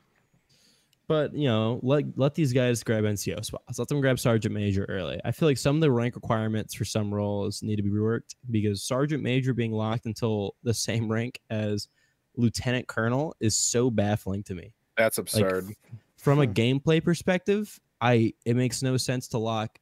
[1.10, 3.80] but you know, let let these guys grab NCO spots.
[3.80, 5.20] Let them grab sergeant major early.
[5.24, 8.36] I feel like some of the rank requirements for some roles need to be reworked
[8.52, 11.88] because sergeant major being locked until the same rank as
[12.36, 14.72] lieutenant colonel is so baffling to me.
[14.96, 15.74] That's absurd.
[16.16, 16.52] From a Hmm.
[16.52, 19.80] gameplay perspective, I it makes no sense to lock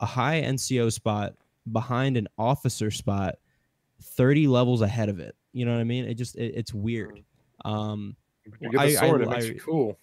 [0.00, 1.34] a high NCO spot
[1.70, 3.34] behind an officer spot
[4.00, 5.36] 30 levels ahead of it.
[5.52, 6.06] You know what I mean?
[6.06, 7.22] It just it, it's weird.
[7.66, 8.16] Um
[8.60, 9.98] you get the I- I- sword, it makes I- you cool.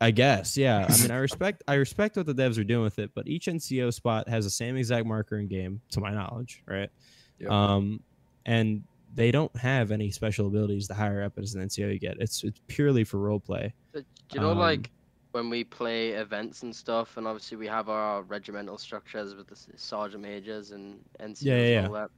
[0.00, 0.86] I guess, yeah.
[0.88, 3.46] I mean, I respect I respect what the devs are doing with it, but each
[3.46, 6.90] NCO spot has the same exact marker in game, to my knowledge, right?
[7.38, 7.50] Yep.
[7.50, 8.00] Um,
[8.46, 8.82] and
[9.14, 12.16] they don't have any special abilities the higher up as an NCO you get.
[12.18, 13.72] It's it's purely for role play.
[13.92, 14.90] But Do you know, Um, like
[15.32, 19.56] when we play events and stuff, and obviously we have our regimental structures with the
[19.76, 22.10] sergeant majors and NCOs Yeah, yeah, and all that.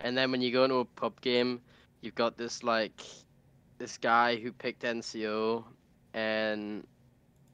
[0.00, 1.60] And then when you go into a pub game,
[2.00, 3.00] you've got this like
[3.78, 5.64] this guy who picked NCO,
[6.14, 6.86] and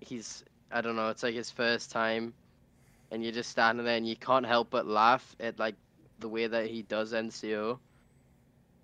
[0.07, 2.33] he's I don't know, it's like his first time,
[3.11, 5.75] and you're just standing there and you can't help but laugh at like
[6.19, 7.79] the way that he does NCO.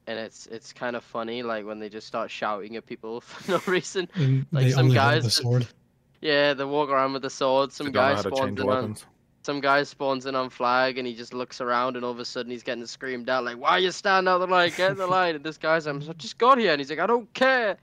[0.06, 3.52] And it's it's kind of funny, like when they just start shouting at people for
[3.52, 4.08] no reason.
[4.14, 5.66] And Like some only guys the sword.
[6.20, 7.72] Yeah, they walk around with the sword.
[7.72, 8.96] Some They don't know guy spawns in on
[9.44, 12.24] some guy spawns in on flag and he just looks around and all of a
[12.24, 14.70] sudden he's getting screamed out like, "Why you stand out the line?
[14.76, 17.00] Get in the line!" And this guy's, "I'm I just got here," and he's like,
[17.00, 17.76] "I don't care."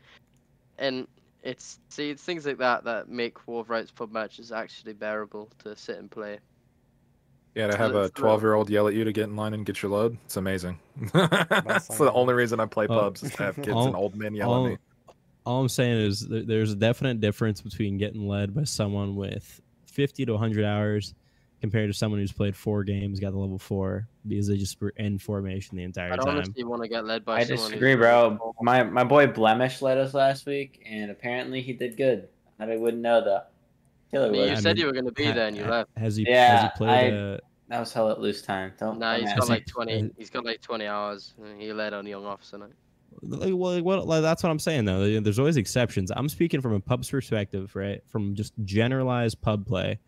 [0.78, 1.08] And
[1.44, 5.50] it's see, it's things like that that make War of Rights pub matches actually bearable
[5.64, 6.40] to sit and play.
[7.56, 9.66] Yeah, to have a 12 year old yell at you to get in line and
[9.66, 10.80] get your load, it's amazing.
[11.14, 14.16] That's the only reason I play Uh, pubs is to have kids all- and old
[14.16, 14.78] men yell all, at me.
[15.46, 20.26] all I'm saying is there's a definite difference between getting led by someone with 50
[20.26, 21.16] to 100 hours
[21.62, 24.94] compared to someone who's played four games, got the level four because they just were
[24.98, 26.20] in formation the entire time.
[26.20, 26.36] I'd time.
[26.38, 27.58] honestly want to get led by I someone.
[27.58, 27.98] who's disagree, really
[28.38, 28.56] bro.
[28.62, 32.28] My my boy Blemish led us last week, and apparently he did good.
[32.60, 33.42] I wouldn't know though.
[34.12, 34.52] Killer I you was.
[34.52, 35.90] I said mean, you were going to be Ha- there and you ha- left.
[35.98, 36.24] Has he?
[36.26, 37.14] has Yeah, he played?
[37.14, 37.38] I- uh,
[37.70, 38.74] That was Hell Let Loose time.
[38.80, 38.98] Don't.
[39.00, 39.72] Nah, don't he's ask got he- like me.
[39.72, 40.00] 20.
[40.02, 41.34] has- He's got like 20 hours.
[41.58, 42.70] He led on Young Officer night.
[43.22, 45.20] like, well, what, like, that's what I'm saying though.
[45.20, 46.12] There's always exceptions.
[46.16, 48.02] I'm speaking from a pub's perspective, right?
[48.08, 50.00] From just generalized pub play.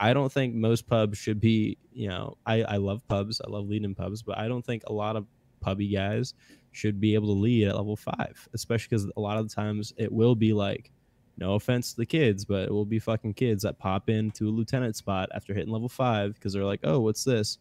[0.00, 3.40] I don't think most pubs should be, you know, I, I love pubs.
[3.44, 5.26] I love leading pubs, but I don't think a lot of
[5.60, 6.34] pubby guys
[6.72, 9.92] should be able to lead at level five, especially because a lot of the times
[9.96, 10.90] it will be like,
[11.36, 14.50] no offense to the kids, but it will be fucking kids that pop into a
[14.50, 17.58] lieutenant spot after hitting level five because they're like, oh, what's this?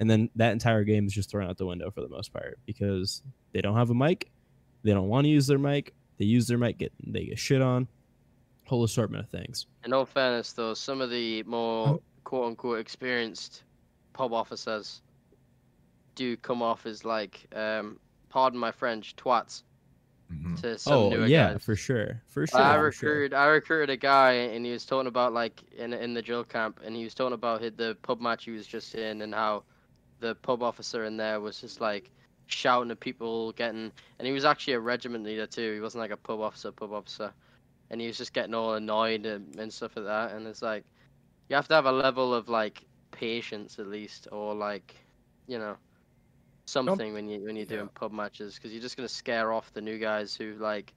[0.00, 2.58] And then that entire game is just thrown out the window for the most part
[2.66, 4.30] because they don't have a mic,
[4.82, 7.62] they don't want to use their mic, they use their mic, get they get shit
[7.62, 7.86] on,
[8.66, 9.66] whole assortment of things.
[9.84, 12.02] In all fairness, though, some of the more Oh.
[12.24, 13.62] quote unquote experienced
[14.12, 15.02] pub officers
[16.14, 17.98] do come off as like, um,
[18.28, 19.62] pardon my French, twats
[20.32, 20.60] Mhm.
[20.62, 21.62] to some oh newer yeah, guys.
[21.64, 22.58] for sure, for sure.
[22.60, 23.10] I for sure.
[23.10, 26.44] recruited I recruited a guy and he was talking about like in in the drill
[26.44, 29.34] camp and he was talking about hit the pub match he was just in and
[29.34, 29.64] how
[30.20, 32.10] the pub officer in there was just like
[32.46, 36.10] shouting at people getting and he was actually a regiment leader too he wasn't like
[36.10, 37.30] a pub officer pub officer
[37.94, 40.32] and he was just getting all annoyed and, and stuff like that.
[40.32, 40.82] And it's like
[41.48, 42.82] you have to have a level of like
[43.12, 44.96] patience at least or like
[45.46, 45.76] you know
[46.64, 47.76] something when you when you're yeah.
[47.76, 50.92] doing pub matches because you're just gonna scare off the new guys who like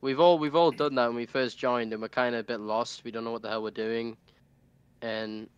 [0.00, 2.44] we've all we've all done that when we first joined and we're kind of a
[2.44, 3.04] bit lost.
[3.04, 4.16] We don't know what the hell we're doing.
[5.02, 5.48] And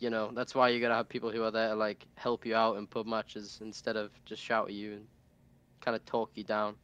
[0.00, 2.56] you know that's why you gotta have people who are there to like help you
[2.56, 5.06] out in pub matches instead of just shout at you and
[5.80, 6.74] kind of talk you down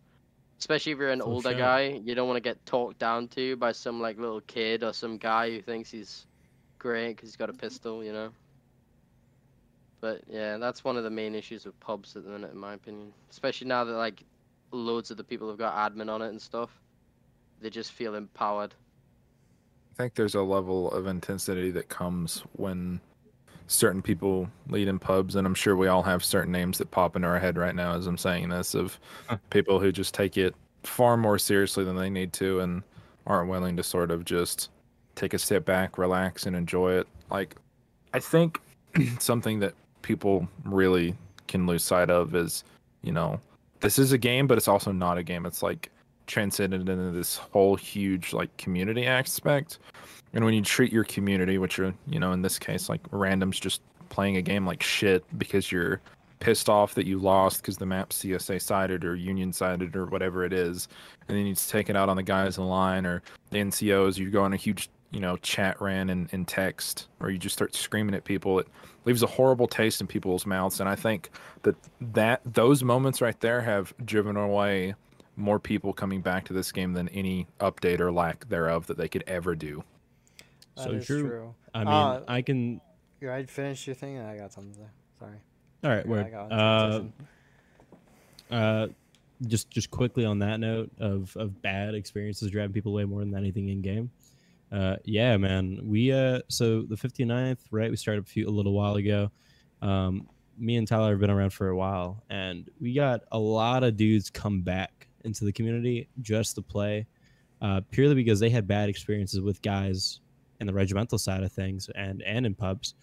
[0.58, 1.58] especially if you're an For older sure.
[1.58, 4.92] guy you don't want to get talked down to by some like little kid or
[4.92, 6.26] some guy who thinks he's
[6.78, 8.30] great because he's got a pistol you know?
[10.00, 12.74] But yeah that's one of the main issues with pubs at the minute in my
[12.74, 13.12] opinion.
[13.30, 14.22] Especially now that like
[14.72, 16.70] loads of the people have got admin on it and stuff
[17.60, 18.74] they just feel empowered
[19.92, 23.00] I think there's a level of intensity that comes when
[23.66, 27.16] certain people lead in pubs, and I'm sure we all have certain names that pop
[27.16, 28.98] into our head right now as I'm saying this of
[29.50, 32.82] people who just take it far more seriously than they need to and
[33.26, 34.70] aren't willing to sort of just
[35.16, 37.08] take a step back, relax, and enjoy it.
[37.30, 37.56] Like,
[38.12, 38.60] I think
[39.18, 41.14] something that people really
[41.48, 42.64] can lose sight of is,
[43.02, 43.40] you know,
[43.80, 45.44] this is a game, but it's also not a game.
[45.46, 45.90] It's like
[46.26, 49.78] transcended into this whole huge like community aspect.
[50.32, 53.60] And when you treat your community, which are, you know, in this case, like randoms
[53.60, 56.00] just playing a game like shit because you're
[56.40, 60.44] pissed off that you lost because the map's CSA sided or Union sided or whatever
[60.44, 60.88] it is,
[61.28, 64.30] and then you take it out on the guys in line or the NCOs, you
[64.30, 67.74] go on a huge, you know, chat ran in, in text, or you just start
[67.74, 68.58] screaming at people.
[68.58, 68.68] It
[69.04, 70.80] leaves a horrible taste in people's mouths.
[70.80, 71.30] And I think
[71.62, 74.94] that that those moments right there have driven away
[75.36, 79.08] more people coming back to this game than any update or lack thereof that they
[79.08, 79.84] could ever do.
[80.76, 81.22] That So is true.
[81.28, 81.54] true.
[81.74, 82.80] I mean, Uh, I can.
[83.20, 84.16] You ready to finish your thing?
[84.16, 84.88] And I got something to.
[85.18, 85.38] Sorry.
[85.84, 86.26] All right, Yeah, word.
[86.26, 86.54] I got a
[88.50, 88.88] Uh, uh,
[89.46, 93.34] just just quickly on that note of of bad experiences driving people away more than
[93.34, 94.10] anything in game.
[94.72, 95.80] Uh, yeah, man.
[95.84, 97.90] We uh, so the 59th, right?
[97.90, 99.30] We started a few a little while ago.
[99.82, 100.28] Um,
[100.58, 103.96] me and Tyler have been around for a while, and we got a lot of
[103.96, 104.95] dudes come back
[105.26, 107.06] into the community just to play,
[107.60, 110.20] uh, purely because they had bad experiences with guys
[110.60, 112.94] in the regimental side of things and and in pubs.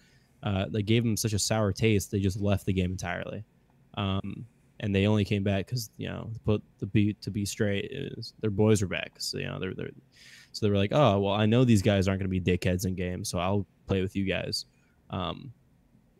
[0.42, 3.42] Uh, that gave them such a sour taste, they just left the game entirely.
[3.94, 4.44] Um,
[4.80, 8.34] and they only came back because you know put the be to be straight is
[8.40, 9.90] their boys were back so you know they're, they're
[10.52, 12.84] so they were like oh well i know these guys aren't going to be dickheads
[12.84, 14.66] in game so i'll play with you guys
[15.10, 15.52] um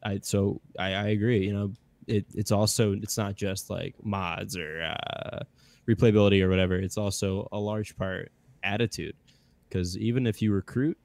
[0.04, 1.72] i so i, I agree you know
[2.06, 5.40] it, it's also it's not just like mods or uh,
[5.88, 8.30] replayability or whatever it's also a large part
[8.62, 9.14] attitude
[9.68, 10.96] because even if you recruit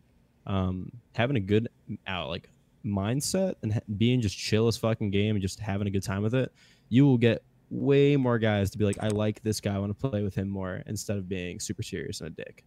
[0.47, 1.67] um having a good
[2.07, 2.49] out like
[2.85, 6.23] mindset and ha- being just chill as fucking game and just having a good time
[6.23, 6.53] with it
[6.87, 9.97] you will get way more guys to be like, I like this guy, I want
[9.97, 12.65] to play with him more, instead of being super serious and a dick.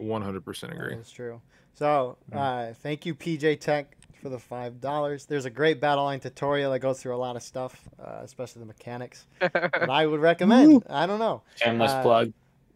[0.00, 0.94] 100% agree.
[0.94, 1.40] That is true.
[1.74, 5.26] So, uh, thank you, PJ Tech, for the five dollars.
[5.26, 8.60] There's a great battle line tutorial that goes through a lot of stuff, uh, especially
[8.60, 9.26] the mechanics.
[9.40, 10.84] that I would recommend.
[10.90, 11.42] I don't know.
[11.56, 12.32] Shameless Uh, plug.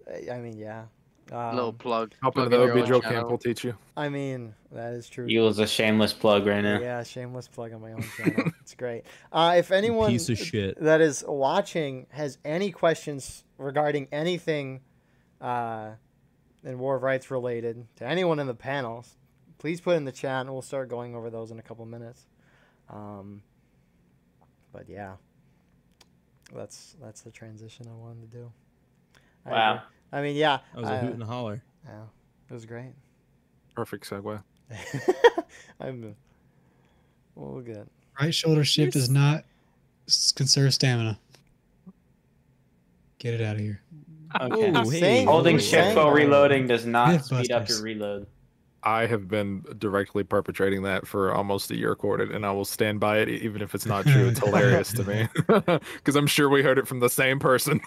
[0.09, 0.85] I I mean, yeah.
[1.31, 2.13] Um, Little plug.
[2.21, 3.75] Helping Plug the in your OB Joe Camp will teach you.
[3.97, 5.25] I mean, that is true.
[5.27, 6.79] You was a shameless plug right now.
[6.79, 8.51] Yeah, shameless plug on my own channel.
[8.61, 9.05] it's great.
[9.33, 10.79] Uh, if anyone Piece of shit.
[10.83, 14.81] that is watching has any questions regarding anything
[15.41, 15.93] uh,
[16.65, 19.17] in War of Rights related to anyone in the panels,
[19.63, 22.27] please put in the chat and we'll start going over those in a couple minutes.
[22.91, 23.43] Um,
[24.73, 25.13] but yeah,
[26.53, 28.53] that's that's the transition I wanted to do.
[29.47, 29.73] I Wow.
[29.75, 29.83] agree.
[30.15, 30.59] I mean, yeah.
[30.75, 31.63] That was a uh, hoot and a holler.
[31.87, 32.03] yeah,
[32.51, 32.93] it was great.
[33.77, 34.43] Perfect segue.
[35.81, 36.17] I'm.
[37.37, 37.89] Well, we're good.
[38.21, 39.45] Right shoulder shift does not
[40.35, 41.21] conserve stamina.
[43.19, 43.81] Get it out of here.
[44.41, 44.71] Okay.
[44.71, 48.27] Ooh, I'm hey, saying- Holding shift while reloading does not speed up your reload.
[48.85, 52.99] I have been directly perpetrating that for almost a year recorded, and I will stand
[53.01, 54.29] by it even if it's not true.
[54.29, 55.29] It's hilarious to me
[55.97, 57.81] because I'm sure we heard it from the same person.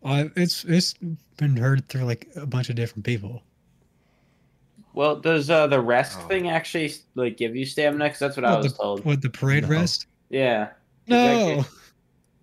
[0.00, 0.94] Well, it's it's
[1.36, 3.42] been heard through like a bunch of different people.
[4.94, 6.26] Well, does uh, the rest Oh.
[6.28, 8.04] thing actually like give you stamina?
[8.06, 9.04] Because that's what I was the, told.
[9.04, 9.70] what the parade No.
[9.70, 10.06] rest?
[10.28, 10.68] Yeah.
[11.06, 11.64] No.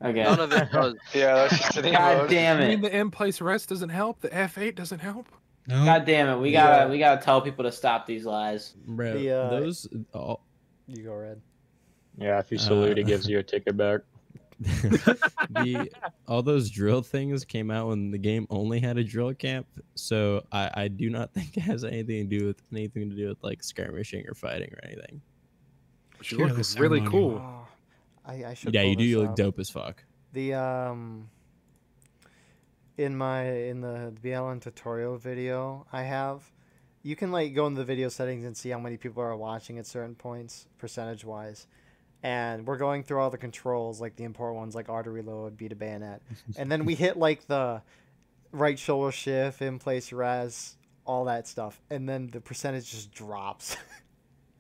[0.04, 0.24] Okay.
[0.24, 0.96] None of it does.
[1.14, 2.30] Yeah, that's just an God emote.
[2.30, 4.20] damn I mean, the in place rest doesn't help.
[4.22, 5.28] The F8 doesn't help.
[5.68, 5.84] No.
[5.84, 6.40] God damn it!
[6.42, 6.90] We gotta Yeah.
[6.90, 8.74] we gotta tell people to stop these lies.
[8.86, 10.42] Bro, The, uh, those all,
[10.88, 11.42] You go red.
[12.18, 14.02] Yeah, if you salute, it gives you a ticket back.
[14.60, 15.90] the
[16.28, 19.68] all those drill things came out when the game only had a drill camp.
[19.96, 23.28] So I, I do not think it has anything to do with anything to do
[23.28, 25.22] with like skirmishing or fighting or anything.
[26.18, 27.42] But you look the really cool.
[27.44, 27.68] Oh,
[28.26, 28.74] I, I should.
[28.74, 29.04] yeah, you do.
[29.04, 30.04] You look dope as fuck.
[30.34, 31.30] The um.
[32.98, 36.50] In my in the BLN tutorial video I have,
[37.04, 39.78] you can like go into the video settings and see how many people are watching
[39.80, 41.68] at certain points, percentage wise.
[42.24, 45.58] And we're going through all the controls, like the important ones, like R load, reload,
[45.58, 46.22] B to bayonet,
[46.58, 47.82] and then we hit like the
[48.52, 53.76] right shoulder shift, in place res, all that stuff, and then the percentage just drops.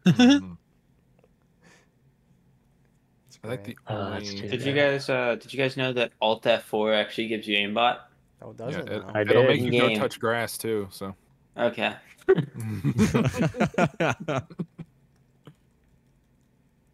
[0.05, 0.57] Mhm.
[3.43, 3.97] I like the great.
[3.97, 7.27] Uh, only too Did you guys uh did you guys know that Alt F4 actually
[7.27, 7.99] gives you aimbot?
[8.45, 8.89] Oh, does yeah, it?
[8.89, 9.11] it, now?
[9.15, 10.87] I it'll make you go touch grass too.
[10.91, 11.15] So
[11.57, 11.93] Okay.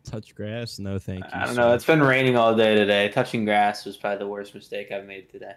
[0.04, 0.80] Touch grass?
[0.80, 1.30] No, thank you.
[1.32, 1.62] I don't sir.
[1.62, 1.74] know.
[1.74, 3.10] It's been raining all day today.
[3.10, 5.54] Touching grass was probably the worst mistake I've made today.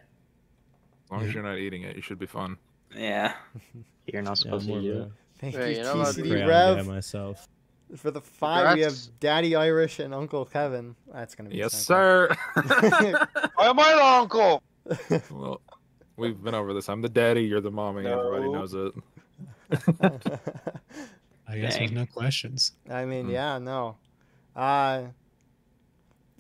[1.05, 2.57] as long as you're not eating it, you should be fun.
[2.97, 3.34] Yeah.
[4.07, 5.12] You're not supposed more to of use a it.
[5.40, 5.95] Thank Hey, you, you know?
[5.97, 6.86] TCD crayon Rev.
[6.86, 7.49] myself.
[7.97, 10.95] For the five, we have Daddy Irish and Uncle Kevin.
[11.12, 12.28] That's gonna be Yes, sir.
[12.55, 14.62] Why am I the uncle?
[15.30, 15.61] well,
[16.16, 16.88] we've been over this.
[16.88, 17.42] I'm the daddy.
[17.44, 18.06] You're the mommy.
[18.06, 18.92] Everybody knows it.
[21.46, 22.72] I guess there's no questions.
[22.90, 23.30] I mean, Hmm.
[23.32, 23.96] yeah, no.
[24.56, 25.04] Uh,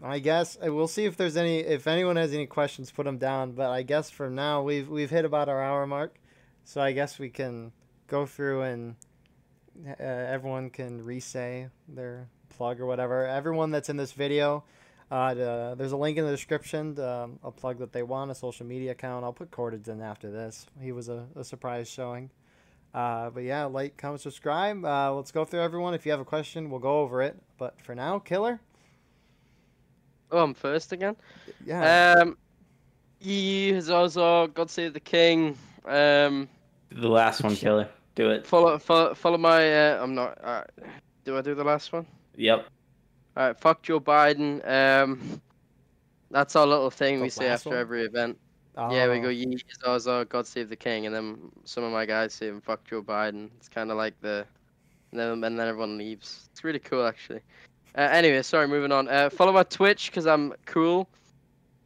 [0.02, 1.58] I guess uh, we'll see if there's any.
[1.60, 3.52] If anyone has any questions, put them down.
[3.52, 6.16] But I guess for now, we've we've hit about our hour mark,
[6.64, 7.72] so I guess we can
[8.06, 8.96] go through and
[9.88, 13.26] uh, everyone can re-say their plug or whatever.
[13.26, 14.64] Everyone that's in this video.
[15.10, 18.30] Uh, the, there's a link in the description to um, a plug that they want,
[18.30, 19.24] a social media account.
[19.24, 20.66] I'll put Cordage in after this.
[20.80, 22.30] He was a, a surprise showing.
[22.94, 24.84] Uh, but yeah, like, comment, subscribe.
[24.84, 25.94] Uh, let's go through everyone.
[25.94, 27.36] If you have a question, we'll go over it.
[27.58, 28.60] But for now, Killer.
[30.30, 31.16] Oh, I'm first again.
[31.64, 32.14] Yeah.
[32.18, 32.36] Um,
[33.20, 35.56] Yee, Zaza, God Save the King.
[35.84, 36.48] Um,
[36.90, 37.88] The last one, killer.
[38.14, 38.46] Do it.
[38.46, 39.72] follow, follow, follow my.
[39.92, 40.38] Uh, I'm not.
[40.42, 40.64] Uh,
[41.24, 42.06] do I do the last one?
[42.36, 42.66] Yep.
[43.36, 43.58] All right.
[43.60, 44.66] Fuck Joe Biden.
[44.68, 45.40] Um,
[46.30, 47.78] that's our little thing we say after one?
[47.78, 48.38] every event.
[48.76, 52.04] Yeah, we Oh, go Yee, Zaza, God Save the King, and then some of my
[52.06, 53.50] guys say fuck Joe Biden.
[53.56, 54.44] It's kind of like the,
[55.12, 56.48] and then and then everyone leaves.
[56.50, 57.40] It's really cool actually.
[57.96, 59.06] Uh, anyway, sorry, moving on.
[59.08, 61.08] Uh, follow my Twitch because I'm cool.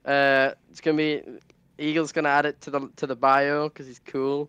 [0.07, 1.23] Uh, it's gonna be
[1.79, 4.49] Eagle's gonna add it to the to the bio because he's cool.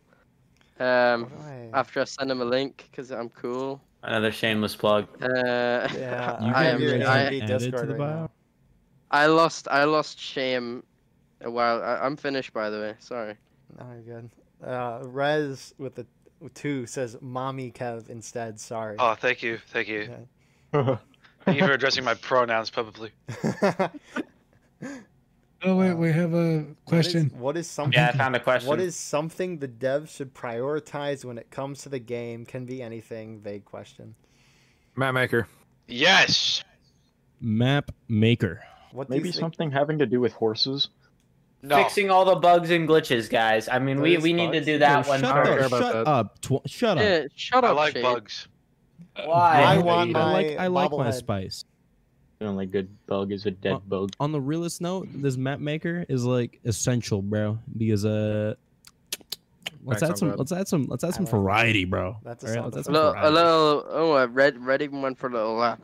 [0.79, 3.81] Um, I- after I send him a link because I'm cool.
[4.03, 5.07] Another shameless plug.
[5.21, 5.89] Uh, Yeah,
[6.41, 6.81] You I can am.
[6.81, 8.15] really I, to Discord the right bio?
[8.21, 8.29] now.
[9.11, 9.67] I lost.
[9.69, 10.83] I lost shame.
[11.41, 11.81] A while.
[11.81, 12.95] I, I'm finished by the way.
[12.99, 13.35] Sorry.
[13.77, 14.29] No, you're good.
[14.65, 16.05] Uh, Rez with the
[16.53, 18.59] two says "mommy Kev" instead.
[18.59, 18.95] Sorry.
[18.99, 20.09] Oh, thank you, thank you,
[20.73, 20.97] Yeah.
[21.45, 23.11] thank you for addressing my pronouns publicly.
[25.63, 27.31] Oh wait, Uh, we have a question.
[27.37, 27.93] What is something?
[27.93, 28.69] Yeah, I found a question.
[28.69, 32.45] What is something the devs should prioritize when it comes to the game?
[32.45, 33.39] Can be anything.
[33.41, 34.15] Vague question.
[34.95, 35.47] Map maker.
[35.87, 36.63] Yes.
[37.41, 38.61] Map maker.
[38.91, 40.89] What Maybe something having to do with horses.
[41.61, 41.75] No.
[41.75, 43.67] Fixing all the bugs and glitches, guys.
[43.67, 45.69] I mean, we, Those we need to do that Yo, one shut I don't care
[45.69, 45.73] first.
[45.73, 45.81] up!
[45.81, 46.07] Shut that.
[46.07, 46.41] up!
[46.41, 47.03] Tw- shut up!
[47.03, 47.23] Yeah.
[47.35, 48.03] Shut I like Shade.
[48.03, 48.47] bugs.
[49.25, 49.61] Why?
[49.63, 51.65] I I, want I my like I like my spice.
[52.39, 54.11] The only good bug is a dead Uh, bug.
[54.19, 57.59] On the realest note, this map maker is like essential, bro.
[57.77, 58.55] Because uh,
[59.83, 60.39] let's Thanks, add I'm some, glad.
[60.39, 62.15] let's add some, let's add some like variety, bro.
[62.23, 63.85] That's a All right, solid let's add A some little, a little.
[63.89, 64.63] Oh, uh, Red.
[64.65, 65.81] Red even went for a little lap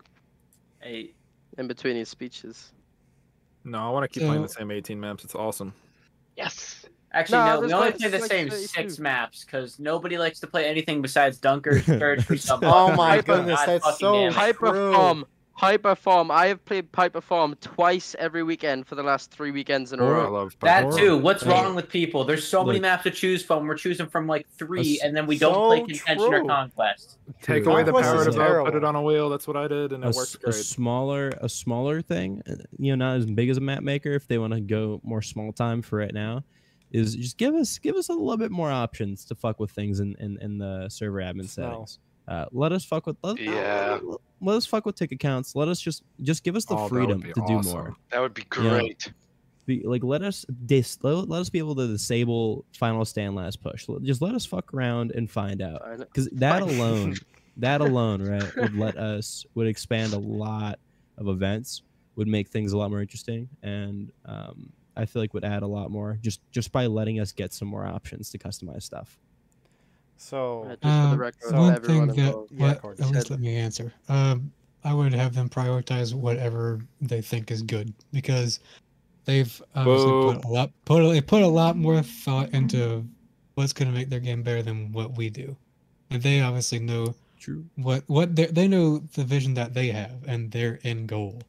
[0.81, 1.11] Hey,
[1.57, 2.71] in between his speeches.
[3.65, 5.23] No, I want to keep playing the same 18 maps.
[5.25, 5.73] It's awesome.
[6.37, 6.85] yes.
[7.11, 7.61] Actually, Nah, no.
[7.61, 8.67] We only play the like same 32.
[8.67, 12.67] six maps because nobody likes to play anything besides Dunkers, Church, or something.
[12.69, 14.33] Oh my goodness, God that's so damn.
[14.33, 14.93] Piper true.
[14.93, 15.25] Farm.
[15.57, 16.29] Piper Farm.
[16.31, 20.03] I have played Piper Farm twice every weekend for the last three weekends in a
[20.03, 20.29] row.
[20.31, 21.17] love That too.
[21.17, 21.51] What's Hey.
[21.51, 22.25] wrong with people?
[22.25, 23.65] There's so many maps to choose from.
[23.65, 27.19] We're choosing from like three, and then we don't so play contention or conquest.
[27.41, 27.71] Take True.
[27.73, 29.29] away the power to vote, put it on a wheel.
[29.29, 32.55] That's what I did, and a, it s- works a smaller a smaller thing uh,
[32.77, 35.21] you know not as big as a map maker if they want to go more
[35.21, 36.43] small time for right now
[36.91, 39.99] is just give us give us a little bit more options to fuck with things
[40.01, 41.87] in in, in the server admin Smell.
[41.87, 43.99] settings uh, let us fuck with let, Yeah.
[44.03, 46.87] let, let us fuck with ticket counts let us just just give us the Oh,
[46.87, 48.79] freedom be to do more That would be Yeah.
[48.81, 49.13] great.
[49.67, 53.61] be, like let us dis, let, let us be able to disable final stand last
[53.61, 57.15] push just let us fuck around and find out because that alone
[57.57, 60.77] that alone right would let us would expand a lot
[61.17, 61.81] of events
[62.15, 65.67] would make things a lot more interesting and um, i feel like would add a
[65.67, 69.17] lot more just just by letting us get some more options to customize stuff
[70.17, 72.51] So Uh, just for the Um, record, one everyone thing that involved.
[72.51, 73.93] Yeah, what, at least let me answer.
[74.09, 74.51] Um,
[74.83, 78.59] I would have them prioritize whatever they think is good because
[79.25, 83.05] they've obviously put a lot put a, they put a lot more thought into
[83.55, 85.55] what's going to make their game better than what we do,
[86.11, 90.23] and they obviously know true what what they they know the vision that they have
[90.27, 91.41] and their end goal.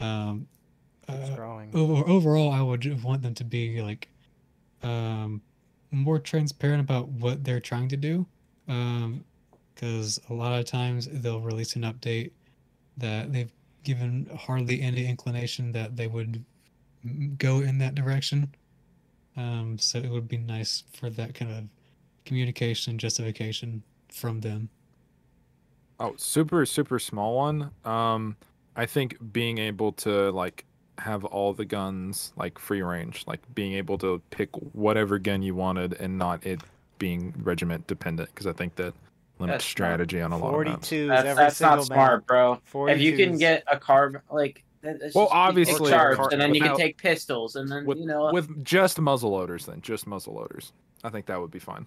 [0.00, 0.46] Um,
[1.08, 1.36] uh,
[1.74, 4.08] over, overall, I would want them to be like
[4.82, 5.42] um,
[5.90, 8.26] more transparent about what they're trying to do.
[8.66, 12.30] Because a lot of times they'll release an update
[12.96, 16.44] that they've given hardly any inclination that they would
[17.38, 18.54] go in that direction.
[19.36, 21.64] Um, so it would be nice for that kind of
[22.24, 23.82] communication justification
[24.12, 24.68] from them.
[25.98, 27.70] Oh, super super small one.
[27.84, 28.36] Um,
[28.76, 30.64] I think being able to like
[31.00, 35.54] have all the guns like free range, like being able to pick whatever gun you
[35.54, 36.60] wanted and not it
[36.98, 38.94] being regiment dependent, because I think that
[39.38, 40.88] limits That's strategy on a lot of maps.
[40.90, 42.26] 42 That's, every that's single not smart, map.
[42.26, 42.60] bro.
[42.70, 42.92] 42s.
[42.94, 46.16] If you can get a carb, like, that- that's Well, just- you take obviously, charge,
[46.18, 49.30] car- and then you can take pistols, and then With, you know, with just muzzle
[49.30, 50.72] loaders, then just muzzle loaders.
[51.02, 51.86] I think that would be fine.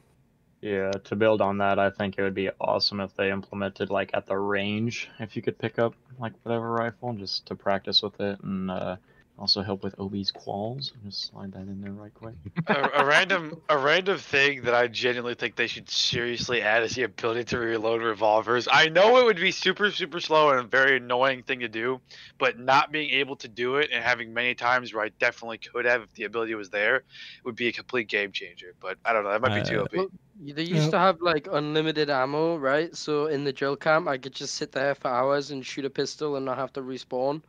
[0.64, 4.12] Yeah, to build on that, I think it would be awesome if they implemented like
[4.14, 8.18] at the range, if you could pick up like whatever rifle just to practice with
[8.22, 8.96] it and uh,
[9.38, 10.92] also help with OB's quals.
[11.04, 12.36] Just slide that in there right quick.
[12.68, 16.96] a, a random a random thing that I genuinely think they should seriously add is
[16.96, 18.68] the ability to reload revolvers.
[18.72, 22.02] I know it would be super super slow and a very annoying thing to do,
[22.38, 25.86] but not being able to do it and having many times where I definitely could
[25.86, 27.04] have if the ability was there
[27.44, 28.74] would be a complete game changer.
[28.80, 29.94] But I don't know, that might be too Uh, OP.
[29.94, 30.08] Well,
[30.40, 32.96] They used to have like unlimited ammo, right?
[32.96, 35.90] So in the drill camp, I could just sit there for hours and shoot a
[35.90, 37.44] pistol and not have to respawn.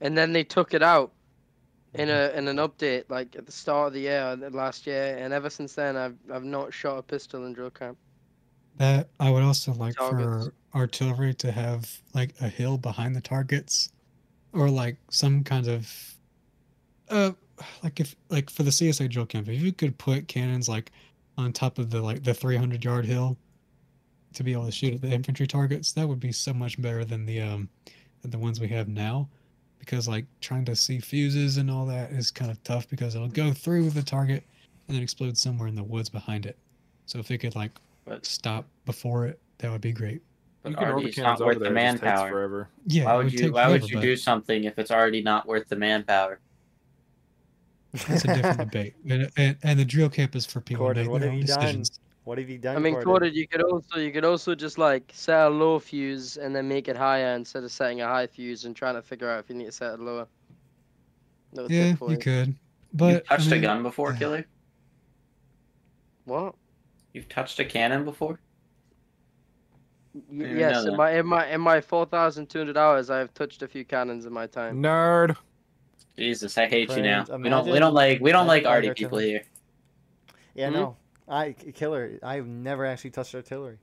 [0.00, 1.12] And then they took it out
[1.94, 5.16] in a in an update, like at the start of the year uh, last year.
[5.18, 7.96] And ever since then, I've I've not shot a pistol in drill camp.
[8.76, 10.46] That I would also like Targets.
[10.46, 13.90] for artillery to have like a hill behind the targets,
[14.52, 16.14] or like some kind of,
[17.08, 17.32] uh,
[17.82, 20.92] like if like for the CSA drill camp, if you could put cannons like
[21.38, 23.36] on top of the like the 300 yard hill
[24.34, 27.04] to be able to shoot at the infantry targets, that would be so much better
[27.04, 27.70] than the um
[28.20, 29.28] than the ones we have now.
[29.86, 33.28] Because like trying to see fuses and all that is kind of tough because it'll
[33.28, 34.42] go through the target
[34.88, 36.58] and then explode somewhere in the woods behind it.
[37.06, 37.70] So if it could like
[38.04, 40.20] But, stop before it, that would be great.
[40.64, 41.72] but you can already it's not worth the there.
[41.72, 42.28] It just takes manpower.
[42.28, 42.68] forever.
[42.88, 43.04] Yeah.
[43.04, 43.38] Why it would you?
[43.38, 46.40] take Why would you but do something if it's already not worth the manpower?
[47.92, 48.94] That's a different debate.
[49.08, 51.40] And, and, and the drill camp is for people Gordon, to make their have own
[51.42, 51.84] you done?
[52.26, 52.36] Decisions.
[52.36, 52.76] What have you done?
[52.76, 53.12] I mean, Gordon?
[53.12, 56.68] Corded, you could also you could also just like set a low fuse and then
[56.68, 59.48] make it higher instead of setting a high fuse and trying to figure out if
[59.48, 60.26] you need to set it lower.
[61.52, 62.54] No Yeah, tip you could.
[62.92, 64.46] But You've touched I mean, a gun before, uh, killer?
[66.24, 66.54] What?
[67.12, 68.40] You've touched a cannon before?
[70.30, 73.34] Y- yes, in my in my in my four thousand two hundred hours, I have
[73.34, 74.82] touched a few cannons in my time.
[74.82, 75.36] Nerd.
[76.16, 77.24] Jesus, I hate you now.
[77.26, 77.68] Friends, We don't.
[77.68, 78.20] We don't like.
[78.22, 79.42] We don't like arty people here.
[80.54, 80.74] Yeah, Hmm?
[80.74, 80.96] no.
[81.28, 82.18] I killer.
[82.22, 83.78] I've never actually touched artillery.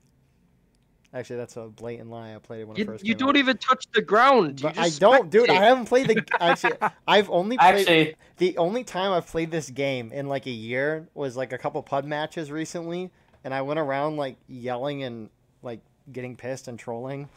[1.12, 2.34] Actually, that's a blatant lie.
[2.34, 3.36] I played it when it You, first you came don't out.
[3.36, 4.60] even touch the ground.
[4.60, 5.48] You But I don't, dude.
[5.48, 6.24] I haven't played the.
[6.40, 6.72] Actually,
[7.06, 7.78] I've only played.
[7.80, 11.58] Actually, The only time I've played this game in like a year was like a
[11.58, 13.12] couple pub matches recently,
[13.44, 15.30] and I went around like yelling and
[15.62, 15.80] like
[16.10, 17.28] getting pissed and trolling,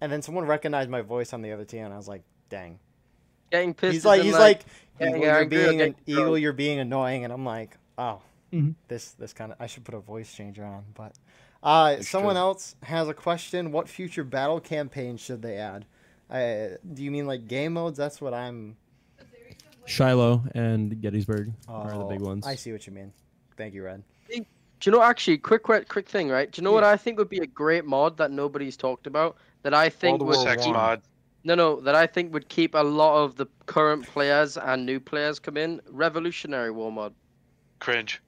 [0.00, 2.80] and then someone recognized my voice on the other team, and I was like, "Dang."
[3.52, 3.92] Getting pissed.
[3.92, 4.64] He's like, he's like,
[4.98, 6.40] getting Eagle, you're being an, Eagle, drunk.
[6.40, 8.20] you're being annoying, and I'm like, oh,
[8.52, 8.74] Mhm.
[8.88, 11.14] this this kind of I should put a voice changer on, but.
[11.62, 12.40] Uh, someone should.
[12.40, 13.70] else has a question.
[13.70, 15.86] What future battle campaign should they add?
[16.28, 17.96] Uh, do you mean like game modes?
[17.96, 18.76] That's what I'm.
[19.84, 22.46] Shiloh and Gettysburg are the Oh, big ones.
[22.46, 23.12] I see what you mean.
[23.56, 24.02] Thank you, Red.
[24.28, 26.50] Do you know actually quick quick quick thing right?
[26.50, 29.36] Do you know what I think would be a great mod that nobody's talked about
[29.62, 31.02] that I think World would War Sex mod.
[31.44, 34.98] no no that I think would keep a lot of the current players and new
[34.98, 37.14] players come in Revolutionary War mod.
[37.78, 38.20] Cringe.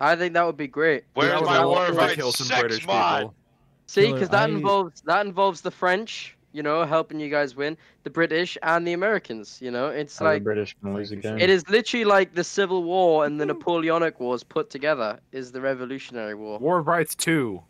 [0.00, 1.04] I think that would be great.
[1.14, 3.20] Where's That my would war also rights kill some sex British mod?
[3.20, 3.34] people.
[3.86, 7.76] See, because that I- involves that involves the French, you know, helping you guys win,
[8.04, 9.58] the British and the Americans.
[9.60, 11.38] You know, it's How the like British can lose again.
[11.40, 15.60] it is literally like the Civil War and the Napoleonic Wars put together is the
[15.60, 16.58] Revolutionary War.
[16.58, 17.62] War of Rights 2.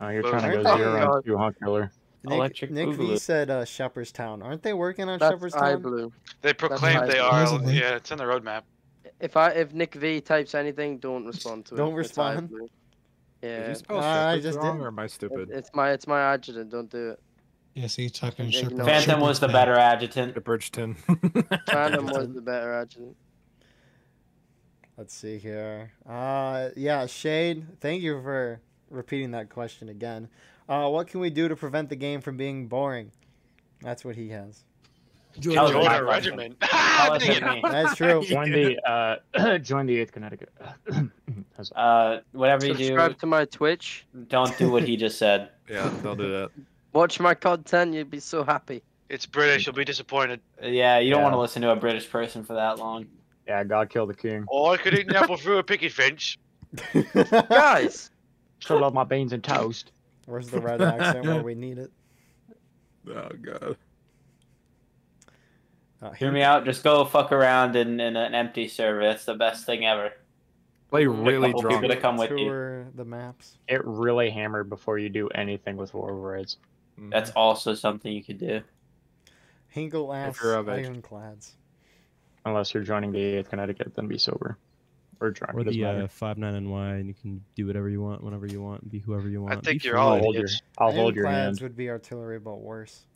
[0.00, 1.90] Oh, you're trying to go they- zero on two, huh, killer?
[2.24, 4.42] Nick, Electric Nick V said uh, Shepherdstown.
[4.42, 5.80] Aren't they working on That's Shepherdstown?
[5.80, 6.12] blue.
[6.42, 7.12] They proclaim nice.
[7.12, 7.44] they are.
[7.70, 8.62] Yeah, it's in the roadmap.
[9.20, 11.78] If I if Nick V types anything, don't respond to it.
[11.78, 12.48] Don't respond?
[12.50, 12.68] blue.
[13.42, 14.02] Did Yeah, you spell Uh,
[14.32, 14.84] I just wrong, did.
[14.84, 15.50] or am I stupid?
[15.50, 16.70] it's my it's my adjutant.
[16.70, 17.20] Don't do it.
[17.74, 18.80] Yeah, so you type in Ignore Shepherd.
[18.80, 18.84] it.
[18.84, 20.34] Phantom was the better adjutant.
[20.34, 20.96] Shepherdston.
[21.70, 23.16] Phantom was the better adjutant.
[24.96, 25.92] Let's see here.
[26.08, 27.66] Uh, yeah, Shade.
[27.80, 30.28] Thank you for repeating that question again.
[30.68, 33.12] Uh, what can we do to prevent the game from being boring?
[33.82, 34.64] That's what he has.
[35.40, 36.56] That was Join my a regiment.
[36.96, 37.62] That Dang it.
[37.62, 38.22] That's true.
[38.24, 40.50] Join the uh, join the Eighth Connecticut.
[40.86, 44.06] That's- Uh, whatever you do, Subscribe to my Twitch.
[44.28, 45.50] don't do what he just said.
[45.68, 46.50] yeah, don't do that.
[46.92, 47.92] Watch my content.
[47.94, 48.82] You'd be so happy.
[49.08, 49.66] It's British.
[49.66, 50.40] You'll be disappointed.
[50.62, 51.24] Yeah, you don't Yeah.
[51.24, 53.06] want to listen to a British person for that long.
[53.46, 54.44] yeah, God kill the king.
[54.48, 56.36] Or I could eat an apple through a picket fence.
[57.48, 58.10] Guys,
[58.60, 59.92] Still love my beans and toast.
[60.24, 61.90] Where's the red accent where we need it?
[63.08, 63.76] Oh god.
[66.02, 66.64] Uh, Hear me out.
[66.64, 69.02] Just go fuck around in, in an empty server.
[69.02, 70.12] That's the best thing ever.
[70.90, 71.82] Play really couple drunk.
[71.82, 72.86] people to come with you.
[72.94, 73.56] The maps.
[73.66, 76.58] It really hammered before you do anything with War of Rights.
[76.98, 78.62] That's also something you could do.
[79.68, 80.86] Hinkle ass you're of age.
[80.86, 81.54] ironclads.
[82.44, 84.56] Unless you're joining the Eighth Connecticut, then be sober.
[85.20, 85.54] Or drunk.
[85.54, 86.02] or doesn't the matter.
[86.04, 88.98] uh, five nine NY, and you can do whatever you want, whenever you want, be
[88.98, 89.54] whoever you want.
[89.54, 90.62] I think be you're all I'll hold your, idiots.
[90.78, 91.60] I'll hold your Ironclads hand.
[91.62, 93.06] would be artillery, but worse.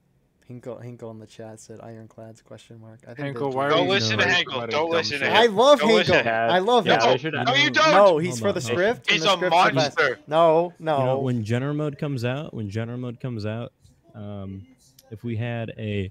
[0.50, 2.98] Hinkle, Hinkle in the chat said ironclads question mark.
[3.06, 5.18] I think Hinkle, they're why are Don't you listen to doing Hankel, somebody don't listen
[5.20, 5.32] to shit?
[5.32, 6.28] I love Don't Hinkle.
[6.28, 7.10] I love Yeah, Hinkle.
[7.12, 7.90] they should- No, you don't.
[7.92, 9.10] No, he's Hold for on, the hold script.
[9.10, 9.74] He's the a script's the best.
[9.96, 10.18] monster.
[10.26, 10.98] No, no.
[10.98, 13.72] You know, when general mode comes out, when general mode comes out,
[14.16, 14.66] um,
[15.12, 16.10] if we had a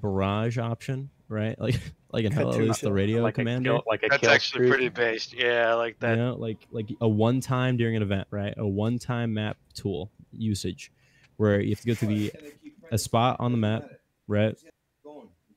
[0.00, 1.56] barrage option, right?
[1.60, 1.80] Like
[2.12, 3.70] like in Hell Loose, the radio like commander.
[3.70, 4.70] A kill, like a That's kill actually streak.
[4.70, 5.32] pretty based.
[5.34, 6.18] Yeah, I like you that.
[6.18, 8.52] know, like like a one time during an event, right?
[8.58, 10.92] A one time map tool usage,
[11.38, 12.30] where you have to go to the
[12.92, 13.90] a spot on the map,
[14.28, 14.56] right?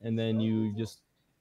[0.02, 1.00] And then oh, you just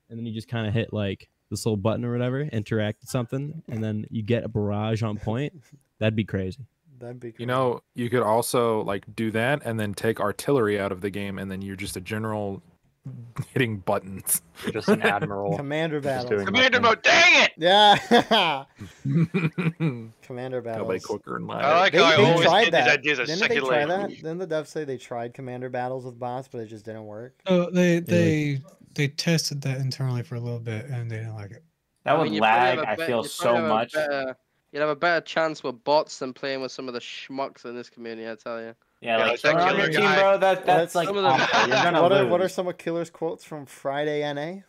[0.09, 3.09] and then you just kind of hit like this little button or whatever, interact with
[3.09, 5.53] something, and then you get a barrage on point.
[5.99, 6.65] That'd be crazy.
[6.99, 7.33] That'd be.
[7.37, 11.09] You know, you could also like do that and then take artillery out of the
[11.09, 12.61] game, and then you're just a general
[13.53, 14.41] hitting buttons.
[14.63, 15.55] You're just an admiral.
[15.57, 16.45] Commander Just battles.
[16.45, 16.81] Commander nothing.
[16.81, 17.51] mode, dang it!
[17.57, 18.65] Yeah.
[19.03, 21.05] Kill Commander by battles.
[21.05, 21.75] quicker and I louder.
[21.79, 22.99] like They, how I they always tried get these that.
[22.99, 23.87] ideas Didn't they try later.
[23.87, 24.09] that?
[24.09, 27.35] Didn't the devs say they tried commander battles with bots, but it just didn't work?
[27.45, 28.61] Oh, they like- they
[28.95, 31.63] they tested that internally for a little bit and they didn't like it.
[32.05, 32.77] That I would mean, lag.
[32.79, 33.93] have a I bet- feel so probably have a much.
[33.93, 34.37] better-
[34.71, 37.75] You'd have a better chance with bots than playing with some of the schmucks in
[37.75, 38.75] this community, I tell you.
[39.05, 40.15] Yeah, Yeah, like like that on your team, guy.
[40.19, 40.37] bro.
[40.39, 41.59] That Well, that's like some of them- awful.
[41.69, 44.61] You're gonna What are what are some of Killer's quotes from Friday NA?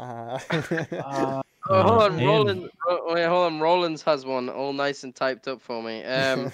[0.00, 0.38] Uh,
[0.92, 2.70] Uh, Oh, hold on, and- Roland.
[2.86, 3.60] Ro- Wait, hold on.
[3.60, 6.02] Rollins has one all nice and typed up for me.
[6.04, 6.50] Um,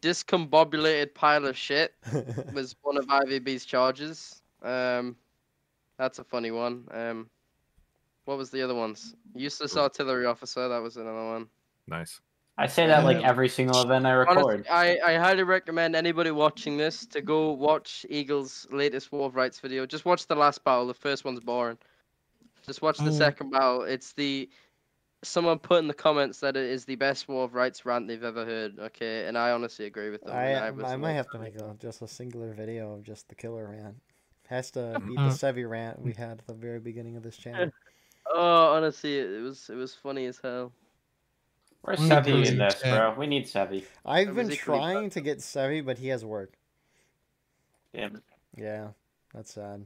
[0.00, 1.94] discombobulated pile of shit
[2.52, 4.42] was one of IVB's charges.
[4.62, 5.16] Um,
[5.98, 6.84] that's a funny one.
[6.90, 7.30] Um,
[8.26, 9.14] what was the other ones?
[9.34, 10.68] Useless artillery officer.
[10.68, 11.46] That was another one.
[11.86, 12.20] Nice.
[12.56, 14.38] I say that like Um, every single event I record.
[14.38, 19.34] Honestly, I, I highly recommend anybody watching this to go watch Eagle's latest War of
[19.34, 19.86] Rights video.
[19.86, 20.86] Just watch the last battle.
[20.86, 21.78] The first one's boring.
[22.64, 23.12] Just watch the Oh.
[23.12, 23.82] second battle.
[23.82, 24.48] It's the
[25.24, 28.22] someone put in the comments that it is the best War of Rights rant they've
[28.22, 28.78] ever heard.
[28.78, 30.36] Okay, and I honestly agree with them.
[30.36, 33.02] I and I, um, might like- have to make a, just a singular video of
[33.02, 33.96] just the killer rant.
[34.48, 35.28] Has to beat the mm-hmm.
[35.28, 37.70] Sevi rant we had at the very beginning of this channel.
[38.26, 40.72] Oh, honestly, it was it was funny as hell.
[41.84, 43.14] Where's Only Sevi in this, bro?
[43.18, 43.84] We need Sevi.
[44.06, 46.54] I've was been trying to get Sevi, but he has work.
[47.94, 48.16] Damn.
[48.16, 48.22] it.
[48.56, 48.88] Yeah,
[49.34, 49.84] that's sad.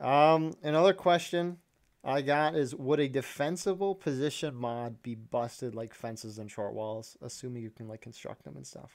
[0.00, 1.58] Um, another question
[2.04, 7.16] I got is: Would a defensible position mod be busted like fences and short walls,
[7.22, 8.92] assuming you can like construct them and stuff?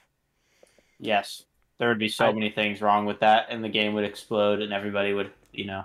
[0.98, 1.44] Yes,
[1.76, 4.62] there would be so I- many things wrong with that, and the game would explode,
[4.62, 5.84] and everybody would, you know,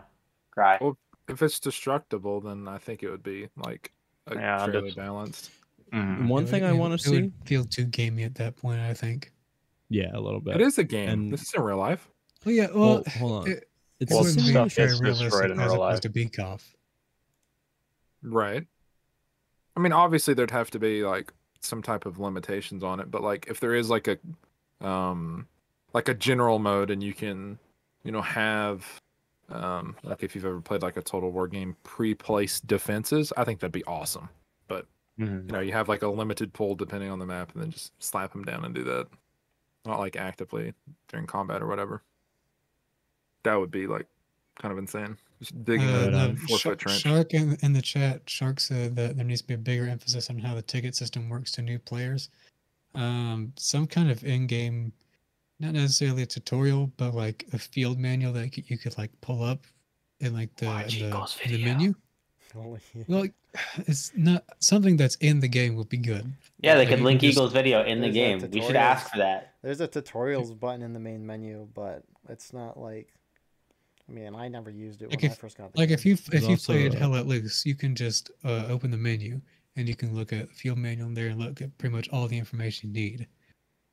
[0.51, 0.77] cry.
[0.79, 3.91] Well, If it's destructible, then I think it would be like
[4.27, 5.51] a Yeah, fairly that's- balanced.
[5.93, 6.27] Mhm.
[6.27, 8.79] One It thing would- I want to see, would feel too gamey at that point.
[8.81, 9.31] I think.
[9.89, 10.55] yeah, a little bit.
[10.55, 11.07] It is a game.
[11.09, 12.09] And- this isn't real life.
[12.45, 12.67] Well, yeah.
[12.73, 13.51] Well, Well, hold on.
[13.51, 13.69] it,
[13.99, 14.63] it's Well, the stuff simulation.
[14.87, 15.99] gets very destroyed realistic in as real life.
[16.01, 16.75] to beak off.
[18.21, 18.65] Right.
[19.75, 23.21] I mean, obviously there'd have to be like some type of limitations on it, but
[23.21, 24.17] like if there is like a
[24.85, 25.47] um
[25.93, 27.57] like a general mode and you can,
[28.03, 28.85] you know, have
[29.49, 33.59] um like if you've ever played like a total war game pre-placed defenses, I think
[33.59, 34.29] that'd be awesome.
[35.19, 35.47] Mhm.
[35.47, 37.91] You know, you have like a limited pull depending on the map and then just
[38.01, 39.07] slap them down and do that.
[39.85, 40.73] Not like actively
[41.07, 42.03] during combat or whatever.
[43.43, 44.07] That would be like
[44.59, 45.17] kind of insane.
[45.39, 47.01] Just digging Uh, a no, four Shark, foot trench.
[47.01, 50.29] Shark in, in the chat, Shark said that there needs to be a bigger emphasis
[50.29, 52.29] on how the ticket system works to new players.
[52.95, 54.91] Um, some kind of in-game,
[55.59, 59.43] not necessarily a tutorial, but like a field manual that you, you could like pull
[59.43, 59.65] up
[60.19, 61.93] in like the, in the, the menu.
[62.61, 63.27] Holy- Well,
[63.87, 66.31] it's not something that's in the game would be good.
[66.61, 68.39] Yeah, they Like, could link can just- Eagle's video in the game.
[68.51, 69.53] We should ask for that.
[69.61, 73.13] There's a tutorials button in the main menu, but it's not like.
[74.09, 75.93] I mean, I never used it Like when I if- first got the Like game.
[75.95, 78.89] if you There's if you played a- Hell Let Loose, you can just uh, open
[78.91, 79.41] the menu
[79.75, 82.27] and you can look at the field manual there and look at pretty much all
[82.27, 83.27] the information you need.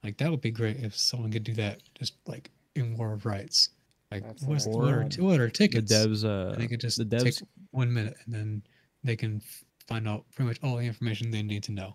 [0.04, 3.26] Like that would be great if someone could do that, just like in War of
[3.26, 3.70] Rights.
[4.14, 4.66] Like what's, nice.
[4.66, 5.92] what are Or what are The tickets?
[5.92, 7.34] devs, uh, and they could just the take
[7.70, 8.62] one minute and then
[9.02, 9.40] they can
[9.88, 11.94] find out pretty much all the information they need to know.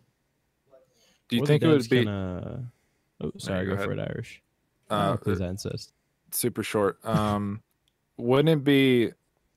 [1.29, 2.61] Do you or think it would be can, uh...
[3.21, 3.99] Oh, sorry, go go, for it.
[3.99, 4.41] Irish.
[4.89, 5.93] uh, Uh, please, I insist.
[6.31, 6.97] super short.
[7.05, 7.61] Um,
[8.17, 9.11] wouldn't it be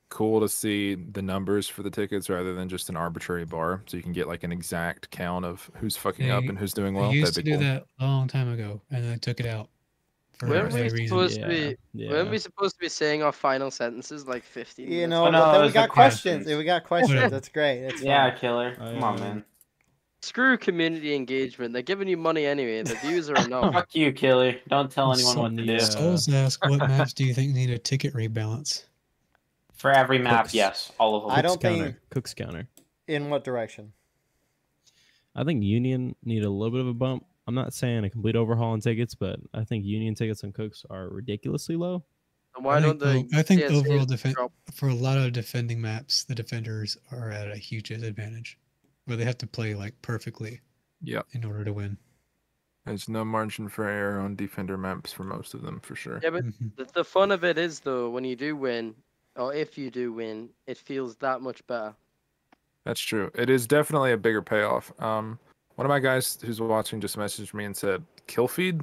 [0.09, 3.97] cool to see the numbers for the tickets rather than just an arbitrary bar, so
[3.97, 7.05] you can get like an exact count of who's fucking up and who's doing well?
[7.05, 7.13] well?
[7.15, 7.73] used That'd to be do cool.
[7.73, 9.72] that a long time ago, and then I took it out for
[10.49, 11.07] Weren't we reason.
[11.07, 12.09] supposed to be- yeah.
[12.09, 15.51] Weren't we supposed to be saying our final sentences like 15 You know, Oh, no,
[15.53, 16.43] then we got questions.
[16.43, 16.57] questions.
[16.57, 17.31] We got questions.
[17.31, 17.79] That's great.
[17.83, 18.39] It's Yeah, fine.
[18.39, 18.75] killer.
[18.75, 19.45] Come on, man.
[20.21, 21.73] Screw community engagement.
[21.73, 22.81] They're giving you money anyway.
[22.83, 23.73] The views are enough.
[23.73, 24.55] Fuck you, killer.
[24.69, 25.73] Don't tell anyone what to do.
[25.73, 25.79] yeah.
[25.79, 28.85] Souls ask, what maps do you think need a ticket rebalance?
[29.73, 30.53] For every map, Cooks.
[30.53, 31.31] yes, all of them.
[31.31, 31.99] I don't Cook's think- counter.
[32.09, 32.67] Cook's counter.
[33.07, 33.91] In what direction?
[35.35, 37.25] I think Union need a little bit of a bump.
[37.47, 40.85] I'm not saying a complete overhaul in tickets, but I think Union tickets on Cooks
[40.89, 42.03] are ridiculously low.
[42.55, 45.17] And why I don't think, the o- I think CSAs overall defen- for a lot
[45.17, 48.57] of defending maps, the defenders are at a huge disadvantage,
[49.05, 50.61] where they have to play like perfectly
[51.01, 51.27] Yep.
[51.33, 51.97] in order to win.
[52.85, 56.19] There's no margin for error on defender maps for most of them, for sure.
[56.23, 56.75] Yeah, but Mhm.
[56.75, 58.95] the, the fun of it is though, when you do win,
[59.35, 61.95] or if you do win, it feels that much better.
[62.85, 63.31] That's true.
[63.35, 64.91] It is definitely a bigger payoff.
[65.01, 65.39] Um,
[65.75, 68.81] one of my guys who's watching just messaged me and said, "Kill feed."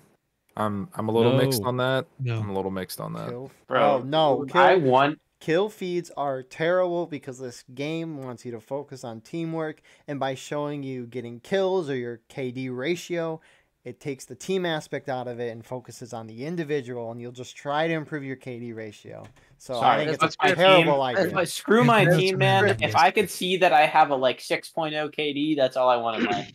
[0.56, 2.06] I'm I'm a little mixed on that.
[2.18, 3.28] No, I'm a little mixed on that.
[3.28, 3.50] Kill.
[3.66, 5.20] Bro, oh no, I kill, want.
[5.38, 10.34] kill feeds are terrible because this game wants you to focus on teamwork, and by
[10.34, 13.40] showing you getting kills or your KD ratio,
[13.84, 17.32] it takes the team aspect out of it and focuses on the individual, and you'll
[17.32, 19.24] just try to improve your KD ratio.
[19.58, 21.00] So I think it's a terrible team.
[21.00, 21.30] idea.
[21.32, 22.76] But screw my team, man.
[22.82, 26.18] If I could see that I have a like 6.0 KD, that's all I want
[26.18, 26.52] in life.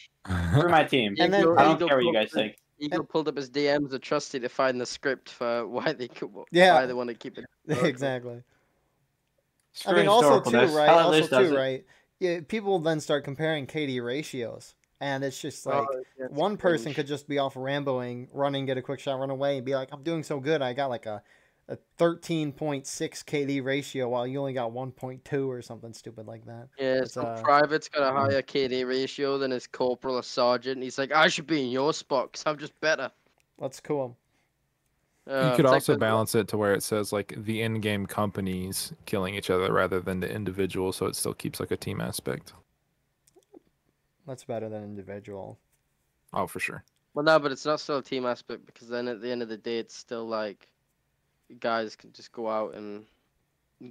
[0.51, 1.15] Screw my team.
[1.19, 2.57] And then- I don't care what you guys think.
[2.77, 6.29] Eagle pulled up his DMs and trusted to find the script for why they could,
[6.51, 6.73] Yeah.
[6.73, 7.45] why they want to keep it.
[7.85, 8.43] exactly.
[9.85, 10.87] I mean, also too, right?
[10.89, 11.85] Hell, Also too, right?
[12.19, 16.57] Yeah, people then start comparing KD ratios, and it's just like Oh, yeah, it's one
[16.57, 16.95] person cringe.
[16.95, 19.89] could just be off ramboing, running, get a quick shot, run away, and be like,
[19.91, 20.61] "I'm doing so good.
[20.61, 21.21] I got like a
[21.67, 22.85] a 13.6
[23.25, 27.21] KD ratio, while you only got 1.2 or something stupid like that." Yeah, It's, so
[27.21, 30.81] uh, private's got a higher KD ratio than his corporal or sergeant.
[30.83, 33.11] He's like, I should be in your spot because I'm just better.
[33.59, 34.17] That's cool.
[35.27, 38.05] Uh, you could it's like also balance it to where it says like the in-game
[38.05, 41.99] companies killing each other rather than the individual, so it still keeps like a team
[41.99, 42.53] aspect.
[44.27, 45.57] That's better than individual.
[46.33, 46.83] Oh, for sure.
[47.13, 49.49] Well, no, but it's not still a team aspect because then at the end of
[49.49, 50.67] the day, it's still like
[51.59, 53.05] guys can just go out and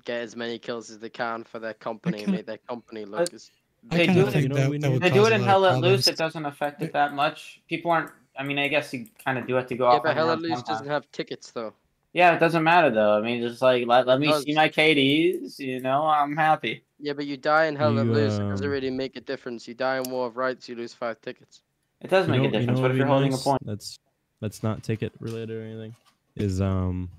[0.05, 3.33] get as many kills as they can for their company and make their company look
[3.33, 3.51] as.
[3.85, 5.83] They do it- think you know, that, that They do it in Hell at Let
[5.83, 6.09] Loose.
[6.09, 7.61] It doesn't affect it that much.
[7.69, 8.11] People aren't.
[8.37, 10.03] I mean, I guess you kind of do have to go Yeah, off.
[10.03, 11.73] but Hell at own Loose doesn't have tickets though.
[12.15, 13.19] Yeah, it doesn't matter though.
[13.19, 14.45] I mean, just like let, let me does.
[14.45, 15.59] see my KDs.
[15.59, 16.85] You know, I'm happy.
[17.01, 19.21] Yeah, but you die in Hell Let You, Loose, it doesn't um, really make a
[19.21, 19.67] difference.
[19.69, 21.61] You die in War of Rights, you lose five tickets.
[22.01, 22.81] It does You make know- a you know difference.
[22.81, 23.41] what if you're holding nice?
[23.41, 23.67] a point?
[23.67, 23.99] That's
[24.41, 25.95] that's not ticket related or anything.
[26.37, 27.11] Is um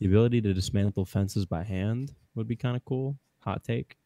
[0.00, 3.16] the ability to dismantle fences by hand would be kind of cool.
[3.40, 3.96] Hot take.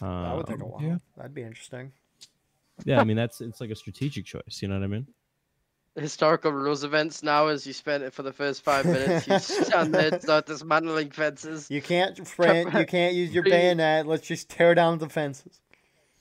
[0.00, 0.82] That would take a Um, while.
[0.82, 0.96] yeah.
[1.16, 1.92] That'd be interesting.
[2.84, 4.60] Yeah, I mean that's it's like a strategic choice.
[4.60, 5.06] You know what I mean?
[5.96, 9.94] Historical rules events now, as you spend it for the first five minutes, you stand
[9.94, 11.70] there, start dismantling fences.
[11.70, 12.72] You can't friend.
[12.74, 14.06] You can't use your bayonet.
[14.06, 15.60] Let's just tear down the fences.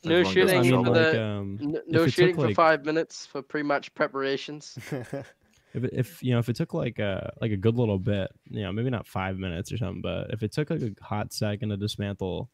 [0.04, 1.02] No Everyone shooting I mean, for shoulder.
[1.02, 4.78] like the um, no it took, shooting for like- five minutes for pre-match preparations.
[4.92, 8.30] if it, if you know if it took like a like a good little bit,
[8.50, 11.34] you know, maybe not five minutes or something, but if it took like a hot
[11.34, 12.50] second to dismantle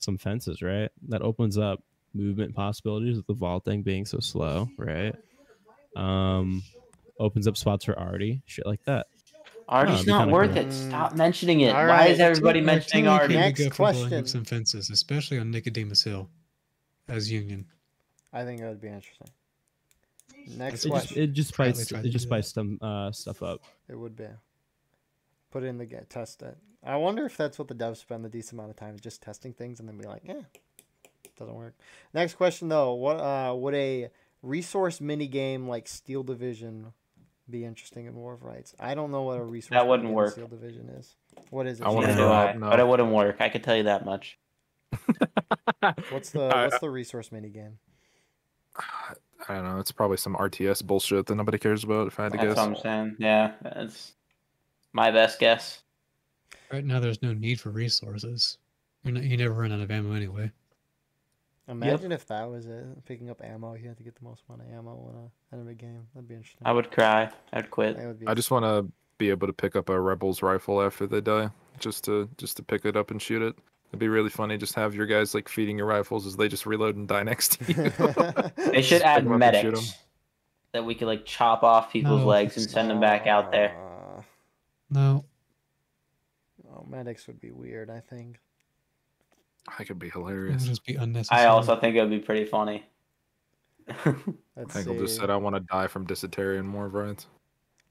[0.00, 0.90] some fences, right?
[1.08, 5.14] That opens up movement possibilities with the vaulting being so slow, right?
[5.96, 6.62] Um,
[7.18, 9.06] opens up spots for Artie, shit like that.
[9.68, 10.58] Artie's it'd not worth cool.
[10.66, 10.72] it.
[10.72, 11.70] Stop mentioning it.
[11.74, 13.48] All Why right, is everybody Artillery- mentioning artillery Artie?
[13.48, 14.26] Next good for blowing question.
[14.26, 16.28] some fences, especially on Nicodemus Hill,
[17.08, 17.66] as Union.
[18.32, 19.28] I think that would be interesting.
[20.56, 21.22] Next That's It just question.
[21.22, 22.18] it just Probably it just do that.
[22.20, 23.62] spices some uh stuff up.
[23.88, 24.26] It would be.
[25.50, 26.56] Put it in the get test it.
[26.84, 29.52] I wonder if that's what the devs spend a decent amount of time just testing
[29.52, 30.42] things and then be like, eh,
[31.36, 31.74] doesn't work.
[32.14, 34.10] Next question though, what uh would a
[34.46, 36.92] resource mini game like Steel Division
[37.48, 38.74] be interesting in War of Rights?
[38.80, 40.32] I don't know what a resource That wouldn't work.
[40.32, 41.14] Steel Division is.
[41.50, 41.86] What is it?
[41.86, 42.28] I wanna know.
[42.28, 42.70] do I, no.
[42.70, 43.36] But it wouldn't work.
[43.40, 44.38] I can tell you that much.
[46.10, 47.78] What's the what's the resource mini game?
[49.48, 49.78] I don't know.
[49.78, 52.06] It's probably some RTS bullshit that nobody cares about.
[52.08, 52.56] If I had to That's guess.
[52.56, 53.16] what I'm saying.
[53.18, 54.12] Yeah, that's
[54.92, 55.82] my best guess.
[56.72, 58.58] Right now, there's no need for resources.
[59.04, 60.50] You're not, you never run out of ammo anyway.
[61.68, 63.04] Imagine if that was it.
[63.06, 65.68] Picking up ammo, you had to get the most amount of ammo in a in
[65.68, 66.06] a game.
[66.14, 66.62] That'd be interesting.
[66.64, 67.30] I would cry.
[67.52, 67.96] I'd quit.
[67.96, 71.20] Would I just want to be able to pick up a rebel's rifle after they
[71.20, 71.50] die,
[71.80, 73.56] just to just to pick it up and shoot it.
[73.90, 74.56] It'd be really funny.
[74.58, 77.58] Just have your guys like feeding your rifles as they just reload and die next
[77.60, 77.92] to you.
[78.72, 79.72] They should add pick 'em up and shoot 'em.
[79.74, 79.98] medics
[80.72, 82.26] that we could like chop off people's No.
[82.26, 83.74] legs and send them back out there.
[84.18, 84.22] Uh,
[84.90, 85.24] No,
[86.70, 87.90] oh, medics would be weird.
[87.90, 88.38] I think.
[89.78, 90.64] That could be it would hilarious.
[90.64, 91.42] just be unnecessary.
[91.42, 92.84] I also think it would be pretty funny.
[93.88, 95.20] Let's Hankel just see.
[95.20, 97.26] said, "I want to die from dysentery and more rights."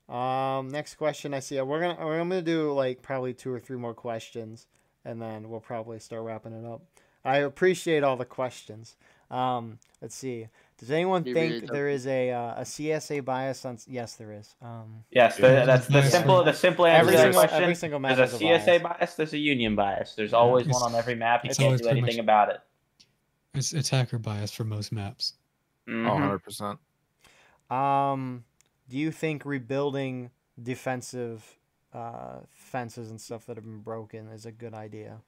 [0.10, 1.60] Um, next question I see.
[1.62, 4.68] We're gonna we're gonna do like probably two or three more questions,
[5.04, 6.82] and then we'll probably start wrapping it up.
[7.24, 8.98] I appreciate all the questions.
[9.32, 10.48] Um, let's see.
[10.78, 13.78] Does anyone You think really there is a uh, a CSA bias on?
[13.88, 14.56] Yes, there is.
[14.62, 16.44] Um, yes, the, that's the simple.
[16.44, 17.62] The simple answer every to that single question.
[17.64, 18.98] every single map There's a has CSA bias.
[19.00, 19.16] bias.
[19.16, 20.16] There's a union bias.
[20.16, 21.46] There's always It's- one on every map.
[21.46, 22.60] You can't do anything much- about it.
[23.54, 25.36] It's attacker bias for most maps.
[25.88, 26.10] Mhm.
[26.10, 26.80] Oh, 100 percent.
[27.70, 28.44] Um,
[28.90, 30.30] do you think rebuilding
[30.62, 31.58] defensive
[31.94, 35.22] uh, fences and stuff that have been broken is a good idea?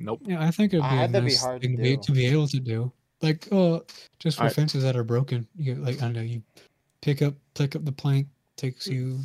[0.00, 0.22] Nope.
[0.24, 2.12] Yeah, I think it'd I be a had that'd be hard thing to be, to
[2.12, 2.90] be able to do.
[3.22, 3.84] Like, oh,
[4.18, 6.42] just for I- fences that are broken, you like I don't know, you
[7.02, 8.26] pick up, pick up the plank,
[8.56, 9.18] takes you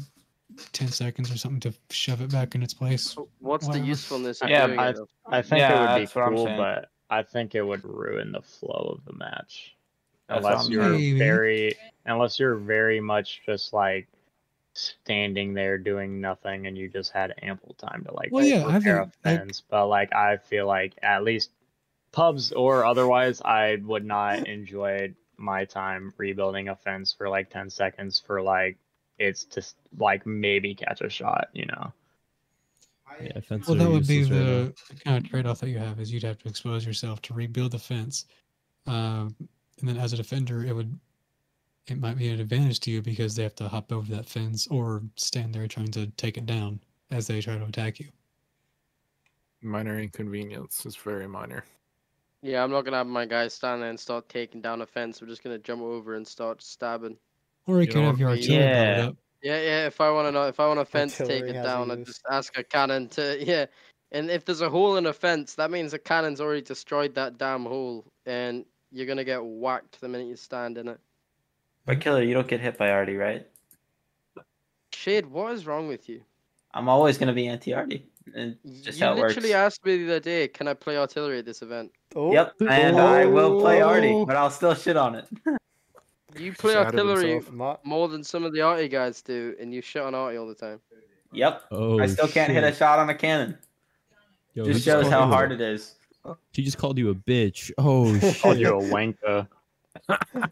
[0.73, 3.15] ten seconds or something to shove it back in its place.
[3.39, 4.97] What's the usefulness of Yeah, doing I- it?
[5.27, 7.83] I think Yeah, it would be that's what I'm cool, but I think it would
[7.83, 9.75] ruin the flow of the match.
[10.27, 10.89] That's unless I'm you're.
[10.89, 11.17] Maybe.
[11.19, 14.07] very, unless you're very much just like
[14.73, 18.79] standing there doing nothing, and you just had ample time to like Well, yeah, I
[18.79, 21.51] think, a like- But like, I feel like at least
[22.15, 27.69] pubs or otherwise, I would not enjoy my time rebuilding a fence for like 10
[27.69, 28.77] seconds for like
[29.19, 31.93] it's just like maybe catch a shot, you know.
[33.21, 35.99] Yeah, fences Well, that would be useless right the kind of trade-off that you have
[35.99, 38.25] is you'd have to expose yourself to rebuild the fence,
[38.87, 39.35] um,
[39.79, 40.97] and then as a defender, it would
[41.87, 44.67] it might be an advantage to you because they have to hop over that fence
[44.67, 46.79] or stand there trying to take it down
[47.11, 48.07] as they try to attack you.
[49.61, 51.63] Minor inconvenience is very minor.
[52.45, 55.19] Yeah, I'm not gonna have my guys stand there and start taking down a fence.
[55.19, 57.17] We're just gonna jump over and start stabbing.
[57.65, 58.37] Or you, You could have your what?
[58.37, 59.05] artillery Yeah.
[59.07, 59.17] up.
[59.41, 59.87] Yeah, yeah.
[59.87, 62.21] If I want to know, if I want a fence Artillery taken down, I just
[62.29, 63.65] ask a cannon to yeah.
[64.11, 67.39] And if there's a hole in a fence, that means the cannon's already destroyed that
[67.39, 70.99] damn hole, and you're gonna get whacked the minute you stand in it.
[71.85, 73.47] But killer, you don't get hit by Artie, right?
[74.93, 76.21] Shade, what is wrong with you?
[76.75, 78.05] I'm always gonna be anti Artie.
[78.33, 79.55] And just you how it literally works.
[79.55, 81.91] asked me the other day, can I play artillery at this event?
[82.15, 84.25] Oh, Yep, and I will play Artie, Oh.
[84.25, 85.27] but I'll still shit on it.
[86.37, 87.41] You play Shouted artillery
[87.85, 90.53] more than some of the arty guys do, and you shit on arty all the
[90.55, 90.81] time.
[91.31, 93.57] Yep, Oh, I still can't hit a shot on a cannon.
[94.53, 95.95] Yo, just he shows how you a- hard it is.
[96.51, 97.71] He just called you a bitch.
[97.77, 98.67] Oh Called shit.
[98.67, 99.47] you a wanker.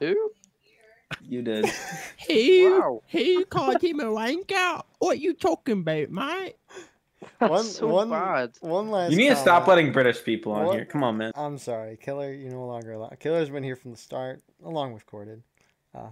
[0.00, 0.30] Who?
[1.22, 1.66] You did.
[2.16, 3.02] He Wow.
[3.06, 4.82] he called him a wanker.
[4.98, 6.56] What you talking about, mate?
[7.40, 8.52] That's One- so one- bad.
[8.60, 9.10] One last.
[9.12, 10.76] You need to stop letting British people on What?
[10.76, 10.84] here.
[10.84, 11.32] Come on, man.
[11.34, 12.32] I'm sorry, Killer.
[12.32, 13.08] You no longer allow.
[13.18, 15.42] Killer's been here from the start, along with Corded.
[15.94, 16.08] Uh,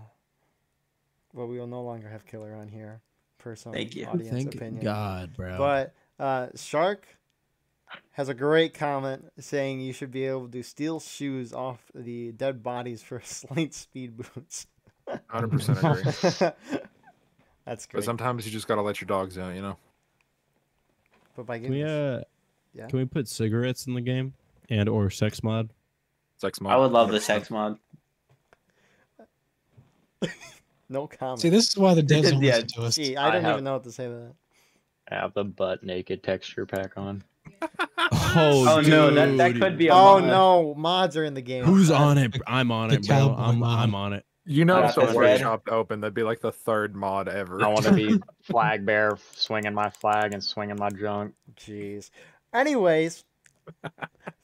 [1.35, 3.01] but we will no longer have Killer on here,
[3.39, 4.07] per some Thank you.
[4.07, 4.83] audience Thank opinion.
[4.83, 5.59] God, bro.
[5.59, 7.07] But uh, Shark
[8.13, 12.63] has a great comment saying you should be able to steal shoes off the dead
[12.63, 14.67] bodies for slight speed boots.
[15.09, 16.81] 100% agree.
[17.67, 19.77] That's But sometimes you just gotta let your dogs out, you know.
[21.37, 22.21] But by can we uh,
[22.73, 22.87] Yeah.
[22.89, 24.33] can we put cigarettes in the game
[24.71, 25.71] and or sex mod?
[26.39, 26.73] Sex mod.
[26.73, 27.79] I would love the sex mod.
[30.89, 31.41] no comment.
[31.41, 32.95] See, this is why the devs don't Yeah, listen to us.
[32.95, 34.35] Gee, I I don't have- even know what to say to that.
[35.09, 37.23] Have the butt naked texture pack on.
[38.39, 40.25] Oh, Oh no, that, that could be a Oh mod.
[40.25, 41.65] no, mods are in the game.
[41.65, 42.37] Who's on it?
[42.47, 43.35] I'm on it, bro.
[43.37, 43.63] I'm.
[43.63, 44.26] I'm on it.
[44.49, 45.41] You know, if the that's red.
[45.41, 47.63] workshop open, that'd be like the third mod ever.
[47.65, 51.35] I want to be flag bearer, swinging my flag and swinging my junk.
[51.57, 52.11] Jeez.
[52.55, 53.25] Anyways,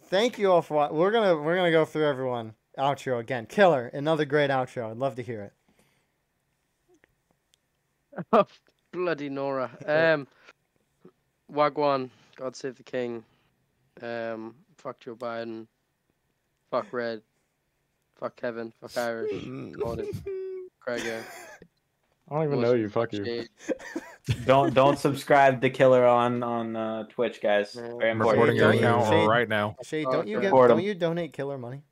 [0.07, 3.47] thank you all for wa- we're gonna we're gonna go through everyone outro again.
[3.47, 4.91] Killer, another great outro.
[4.91, 5.53] I'd love to hear
[8.33, 8.47] it.
[8.93, 9.71] Bloody Nora.
[9.87, 10.27] Um,
[11.53, 13.25] Wagwan, God Save the King.
[14.03, 15.67] Um, fuck Joe Biden.
[16.71, 17.23] Fuck Red.
[18.23, 18.73] Fuck Kevin.
[18.81, 19.45] Fuck Irish.
[19.73, 20.07] Gordon.
[20.79, 21.03] Craig.
[22.31, 22.89] I don't even know you.
[22.89, 23.47] Fuck you.
[24.47, 27.73] Don't don't subscribe to Killer on on uh, Twitch, guys.
[27.73, 28.21] Very I'm important.
[28.43, 29.27] reporting your Shade, account Shade.
[29.27, 29.75] right now.
[29.83, 30.51] Shay, Oh, don't you okay.
[30.51, 31.83] get don't you donate killer money?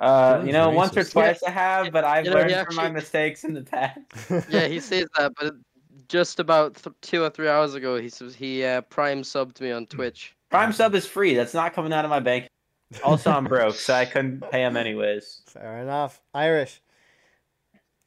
[0.00, 1.12] Uh, you know, once or racist.
[1.12, 4.00] twice I have, but I've You know, he learned from my mistakes in the past.
[4.50, 5.54] Yeah, he says that, but
[6.08, 9.70] just about th- two or three hours ago, he says he uh, prime subbed me
[9.70, 10.34] on Twitch.
[10.50, 11.34] Prime sub is free.
[11.34, 12.48] That's not coming out of my bank.
[13.04, 15.42] Also, I'm broke, so I couldn't pay him anyways.
[15.46, 16.20] Fair enough.
[16.32, 16.80] Irish.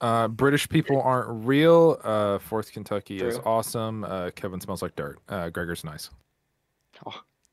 [0.02, 2.00] Uh, British people aren't real.
[2.04, 4.06] Uh, Fourth Kentucky is awesome.
[4.06, 5.20] Uh, Kevin smells like dirt.
[5.28, 6.10] Uh, Gregor's nice.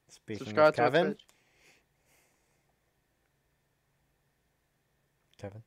[0.08, 1.16] Speaking Subscribe of Kevin.
[5.38, 5.62] Kevin.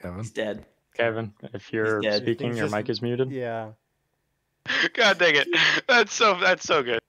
[0.00, 0.18] Kevin.
[0.20, 0.66] He's dead.
[0.94, 3.30] Kevin, if you're speaking, your mic is muted.
[3.30, 3.72] Yeah.
[4.94, 5.48] God dang it.
[5.86, 7.00] That's so that's so good.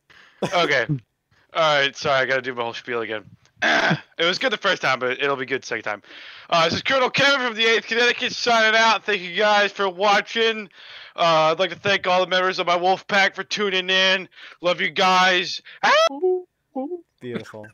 [0.53, 0.88] Okay.
[1.53, 1.95] All right.
[1.95, 3.23] Sorry, I gotta do my whole spiel again.
[3.63, 6.03] it was good the first time, but it'll be good second time.
[6.49, 9.03] Uh, this is Colonel Kevin from the 8th Connecticut signing out.
[9.03, 10.69] Thank you guys for watching.
[11.15, 14.29] Uh, I'd like to thank all the members of my wolf pack for tuning in.
[14.61, 15.61] Love you guys.
[17.19, 17.65] Beautiful.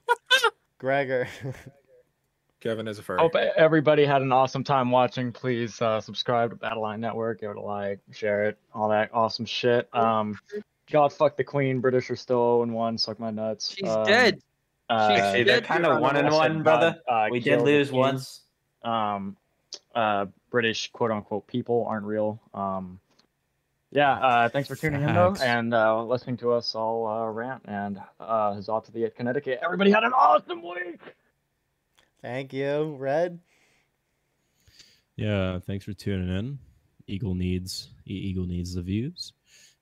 [0.78, 1.28] Gregor.
[2.62, 3.20] Kevin is a furry.
[3.20, 5.34] Hope everybody had an awesome time watching.
[5.34, 9.44] Please uh, subscribe to Battleline Network, give it a like, share it, all that awesome
[9.44, 9.90] shit.
[9.94, 10.40] Um,
[10.92, 11.80] God fuck the Queen.
[11.80, 12.98] British are still 0 1.
[12.98, 13.74] Suck my nuts.
[13.76, 14.40] She's Um, dead.
[14.90, 16.20] Uh, She's Actually, they're dead, kind of one Honor.
[16.20, 17.02] and also one, brother.
[17.08, 18.42] God, uh, We did lose once.
[18.84, 19.38] um,
[19.96, 22.40] uh, British quote unquote people aren't real.
[22.54, 23.00] Um,
[23.92, 27.62] yeah, uh, thanks for tuning in though and uh, listening to us all uh, rant.
[27.66, 29.60] And uh, his off to the Connecticut.
[29.64, 31.00] Everybody had an awesome week.
[32.22, 32.96] Thank you.
[33.00, 33.40] Red.
[35.16, 36.60] Yeah, thanks for tuning in.
[37.08, 39.34] Eagle needs Eagle needs the views,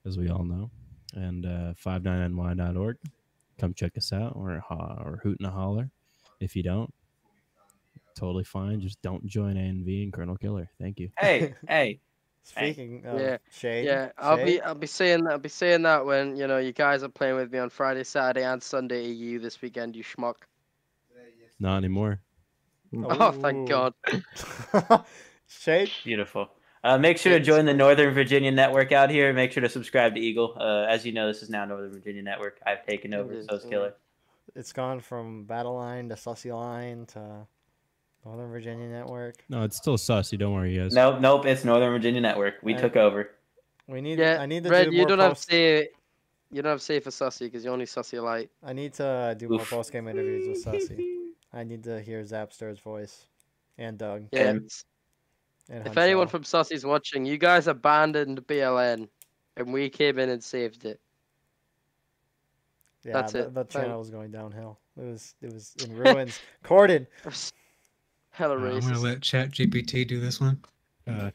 [0.06, 0.70] as we all know.
[1.14, 2.96] And uh, 59ny.org.
[3.58, 5.90] Come check us out or ho- or hoot and a holler.
[6.40, 6.92] If you don't,
[8.16, 8.80] totally fine.
[8.80, 10.68] Just don't join ANV and Colonel Killer.
[10.80, 11.10] Thank you.
[11.18, 12.00] Hey, hey.
[12.44, 13.84] Speaking of Yeah, shade.
[13.86, 17.02] Yeah, I'll be I'll be saying I'll be saying that when you know you guys
[17.04, 19.94] are playing with me on Friday, Saturday, and Sunday EU this weekend.
[19.94, 20.36] You schmuck.
[21.60, 22.20] Not anymore.
[22.94, 23.94] Oh, thank God.
[25.46, 25.90] Shade.
[26.04, 26.50] Beautiful.
[26.84, 29.32] Uh, make sure to join the Northern Virginia Network out here.
[29.32, 30.56] Make sure to subscribe to Eagle.
[30.58, 32.58] Uh, as you know, this is now Northern Virginia Network.
[32.66, 33.32] I've taken over.
[33.32, 33.70] is, So is yeah.
[33.70, 33.94] Killer.
[34.56, 37.46] It's gone from Battle Line to Sussy Line to
[38.24, 39.44] Northern Virginia Network.
[39.48, 40.36] No, it's still sussy.
[40.38, 40.92] Don't worry, guys.
[40.92, 41.46] Nope, nope.
[41.46, 42.54] It's Northern Virginia Network.
[42.62, 43.30] We Uh, took over.
[43.86, 44.18] We need.
[44.18, 45.88] Yeah, I need to Red, do you more don't have to post- say
[46.50, 48.50] you don't have to say for Sussy because you're only Sussy light.
[48.62, 51.00] I need to uh, do more post game interviews with Sussy.
[51.52, 53.26] I need to hear Zapstar's voice
[53.78, 54.26] and Doug.
[54.32, 54.48] Yeah.
[54.48, 54.70] And
[55.72, 56.30] If anyone Hunshaw.
[56.30, 59.08] from Sussy's watching, you guys abandoned BLN,
[59.56, 61.00] and we came in and saved it.
[63.04, 63.54] yeah, that's the, it.
[63.54, 64.78] the channel was going downhill.
[64.98, 66.38] It was it was in ruins.
[66.62, 67.06] Corded.
[68.30, 69.02] Hella Uh, I'm going to racist.
[69.02, 70.60] let ChatGPT do this one.
[71.06, 71.30] Uh,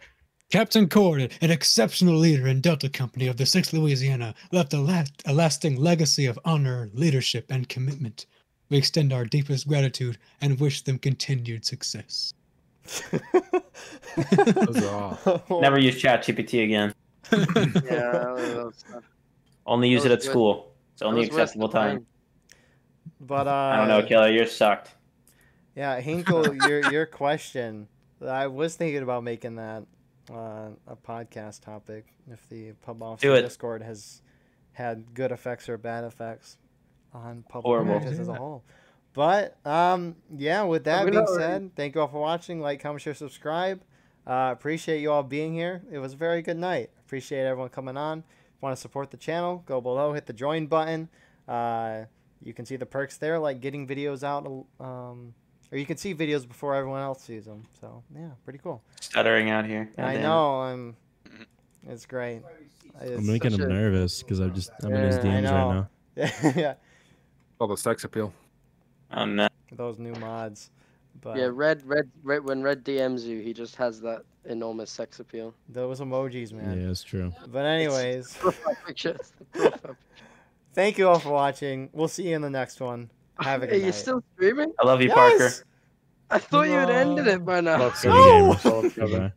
[0.49, 5.11] Captain Corden, an exceptional leader in Delta Company of the 6th Louisiana, left a, last,
[5.25, 8.27] a lasting legacy of honor, leadership, and commitment.
[8.69, 12.33] We extend our deepest gratitude and wish them continued success.
[14.15, 15.41] Those.
[15.61, 16.93] Never use ChatGPT again.
[17.31, 18.85] yeah, that was-
[19.65, 20.29] Only use it at good.
[20.29, 20.71] school.
[20.93, 22.05] It's only was worth acceptable time.
[23.19, 24.29] But uh, I don't know, Killer.
[24.31, 24.95] You're sucked.
[25.75, 27.89] Yeah, Hinkle, your your question.
[28.25, 29.83] I was thinking about making that
[30.31, 32.05] uh, a podcast topic.
[32.31, 34.21] If the pub officer Discord has
[34.71, 36.57] had good effects or bad effects
[37.13, 37.99] on public Horrible.
[37.99, 38.63] matches as a whole.
[39.17, 42.61] But um, yeah, with that we being not already- said, thank you all for watching.
[42.61, 43.81] Like, comment, share, subscribe.
[44.27, 45.81] Uh, appreciate you all being here.
[45.91, 46.91] It was a very good night.
[47.03, 48.19] Appreciate everyone coming on.
[48.19, 51.09] If you want to support the channel, go below, hit the join button.
[51.47, 52.03] Uh,
[52.43, 54.45] you can see the perks there, like getting videos out,
[54.79, 55.33] um,
[55.71, 57.65] or you can see videos before everyone else sees them.
[57.81, 58.83] So yeah, pretty cool.
[59.01, 59.89] Stuttering out here.
[59.97, 60.21] I Goddamn.
[60.21, 60.61] know.
[60.61, 60.95] I'm.
[61.89, 62.43] It's great.
[63.01, 66.53] It's, I'm making him a- nervous because I'm just I'm in his Yeah, DMs right
[66.53, 66.53] now.
[66.61, 66.73] yeah,
[67.59, 68.31] All the sex appeal.
[69.11, 69.47] Oh no.
[69.71, 70.69] those new mods.
[71.21, 72.43] But Yeah, red, red, red.
[72.43, 75.53] When Red DMs you, he just has that enormous sex appeal.
[75.69, 76.79] those emojis, man.
[76.81, 77.33] Yeah, it's true.
[77.47, 79.09] But anyways, Profile picture.
[79.19, 79.95] it's the profile
[80.73, 81.89] thank you all for watching.
[81.93, 83.09] We'll see you in the next one.
[83.39, 83.95] Have a Hey, good you night.
[83.95, 84.71] still streaming?
[84.79, 85.49] I love you, Parker.
[86.29, 87.79] I thought you had ended it by now.
[87.79, 88.53] Love See good you, No!
[88.55, 88.95] gamers.
[88.95, 89.07] Goodbye.
[89.07, 89.31] Goodbye.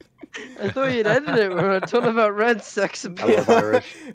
[0.61, 3.37] I thought you'd ended it when I told about red sex I appeal.
[3.37, 3.97] love Irish.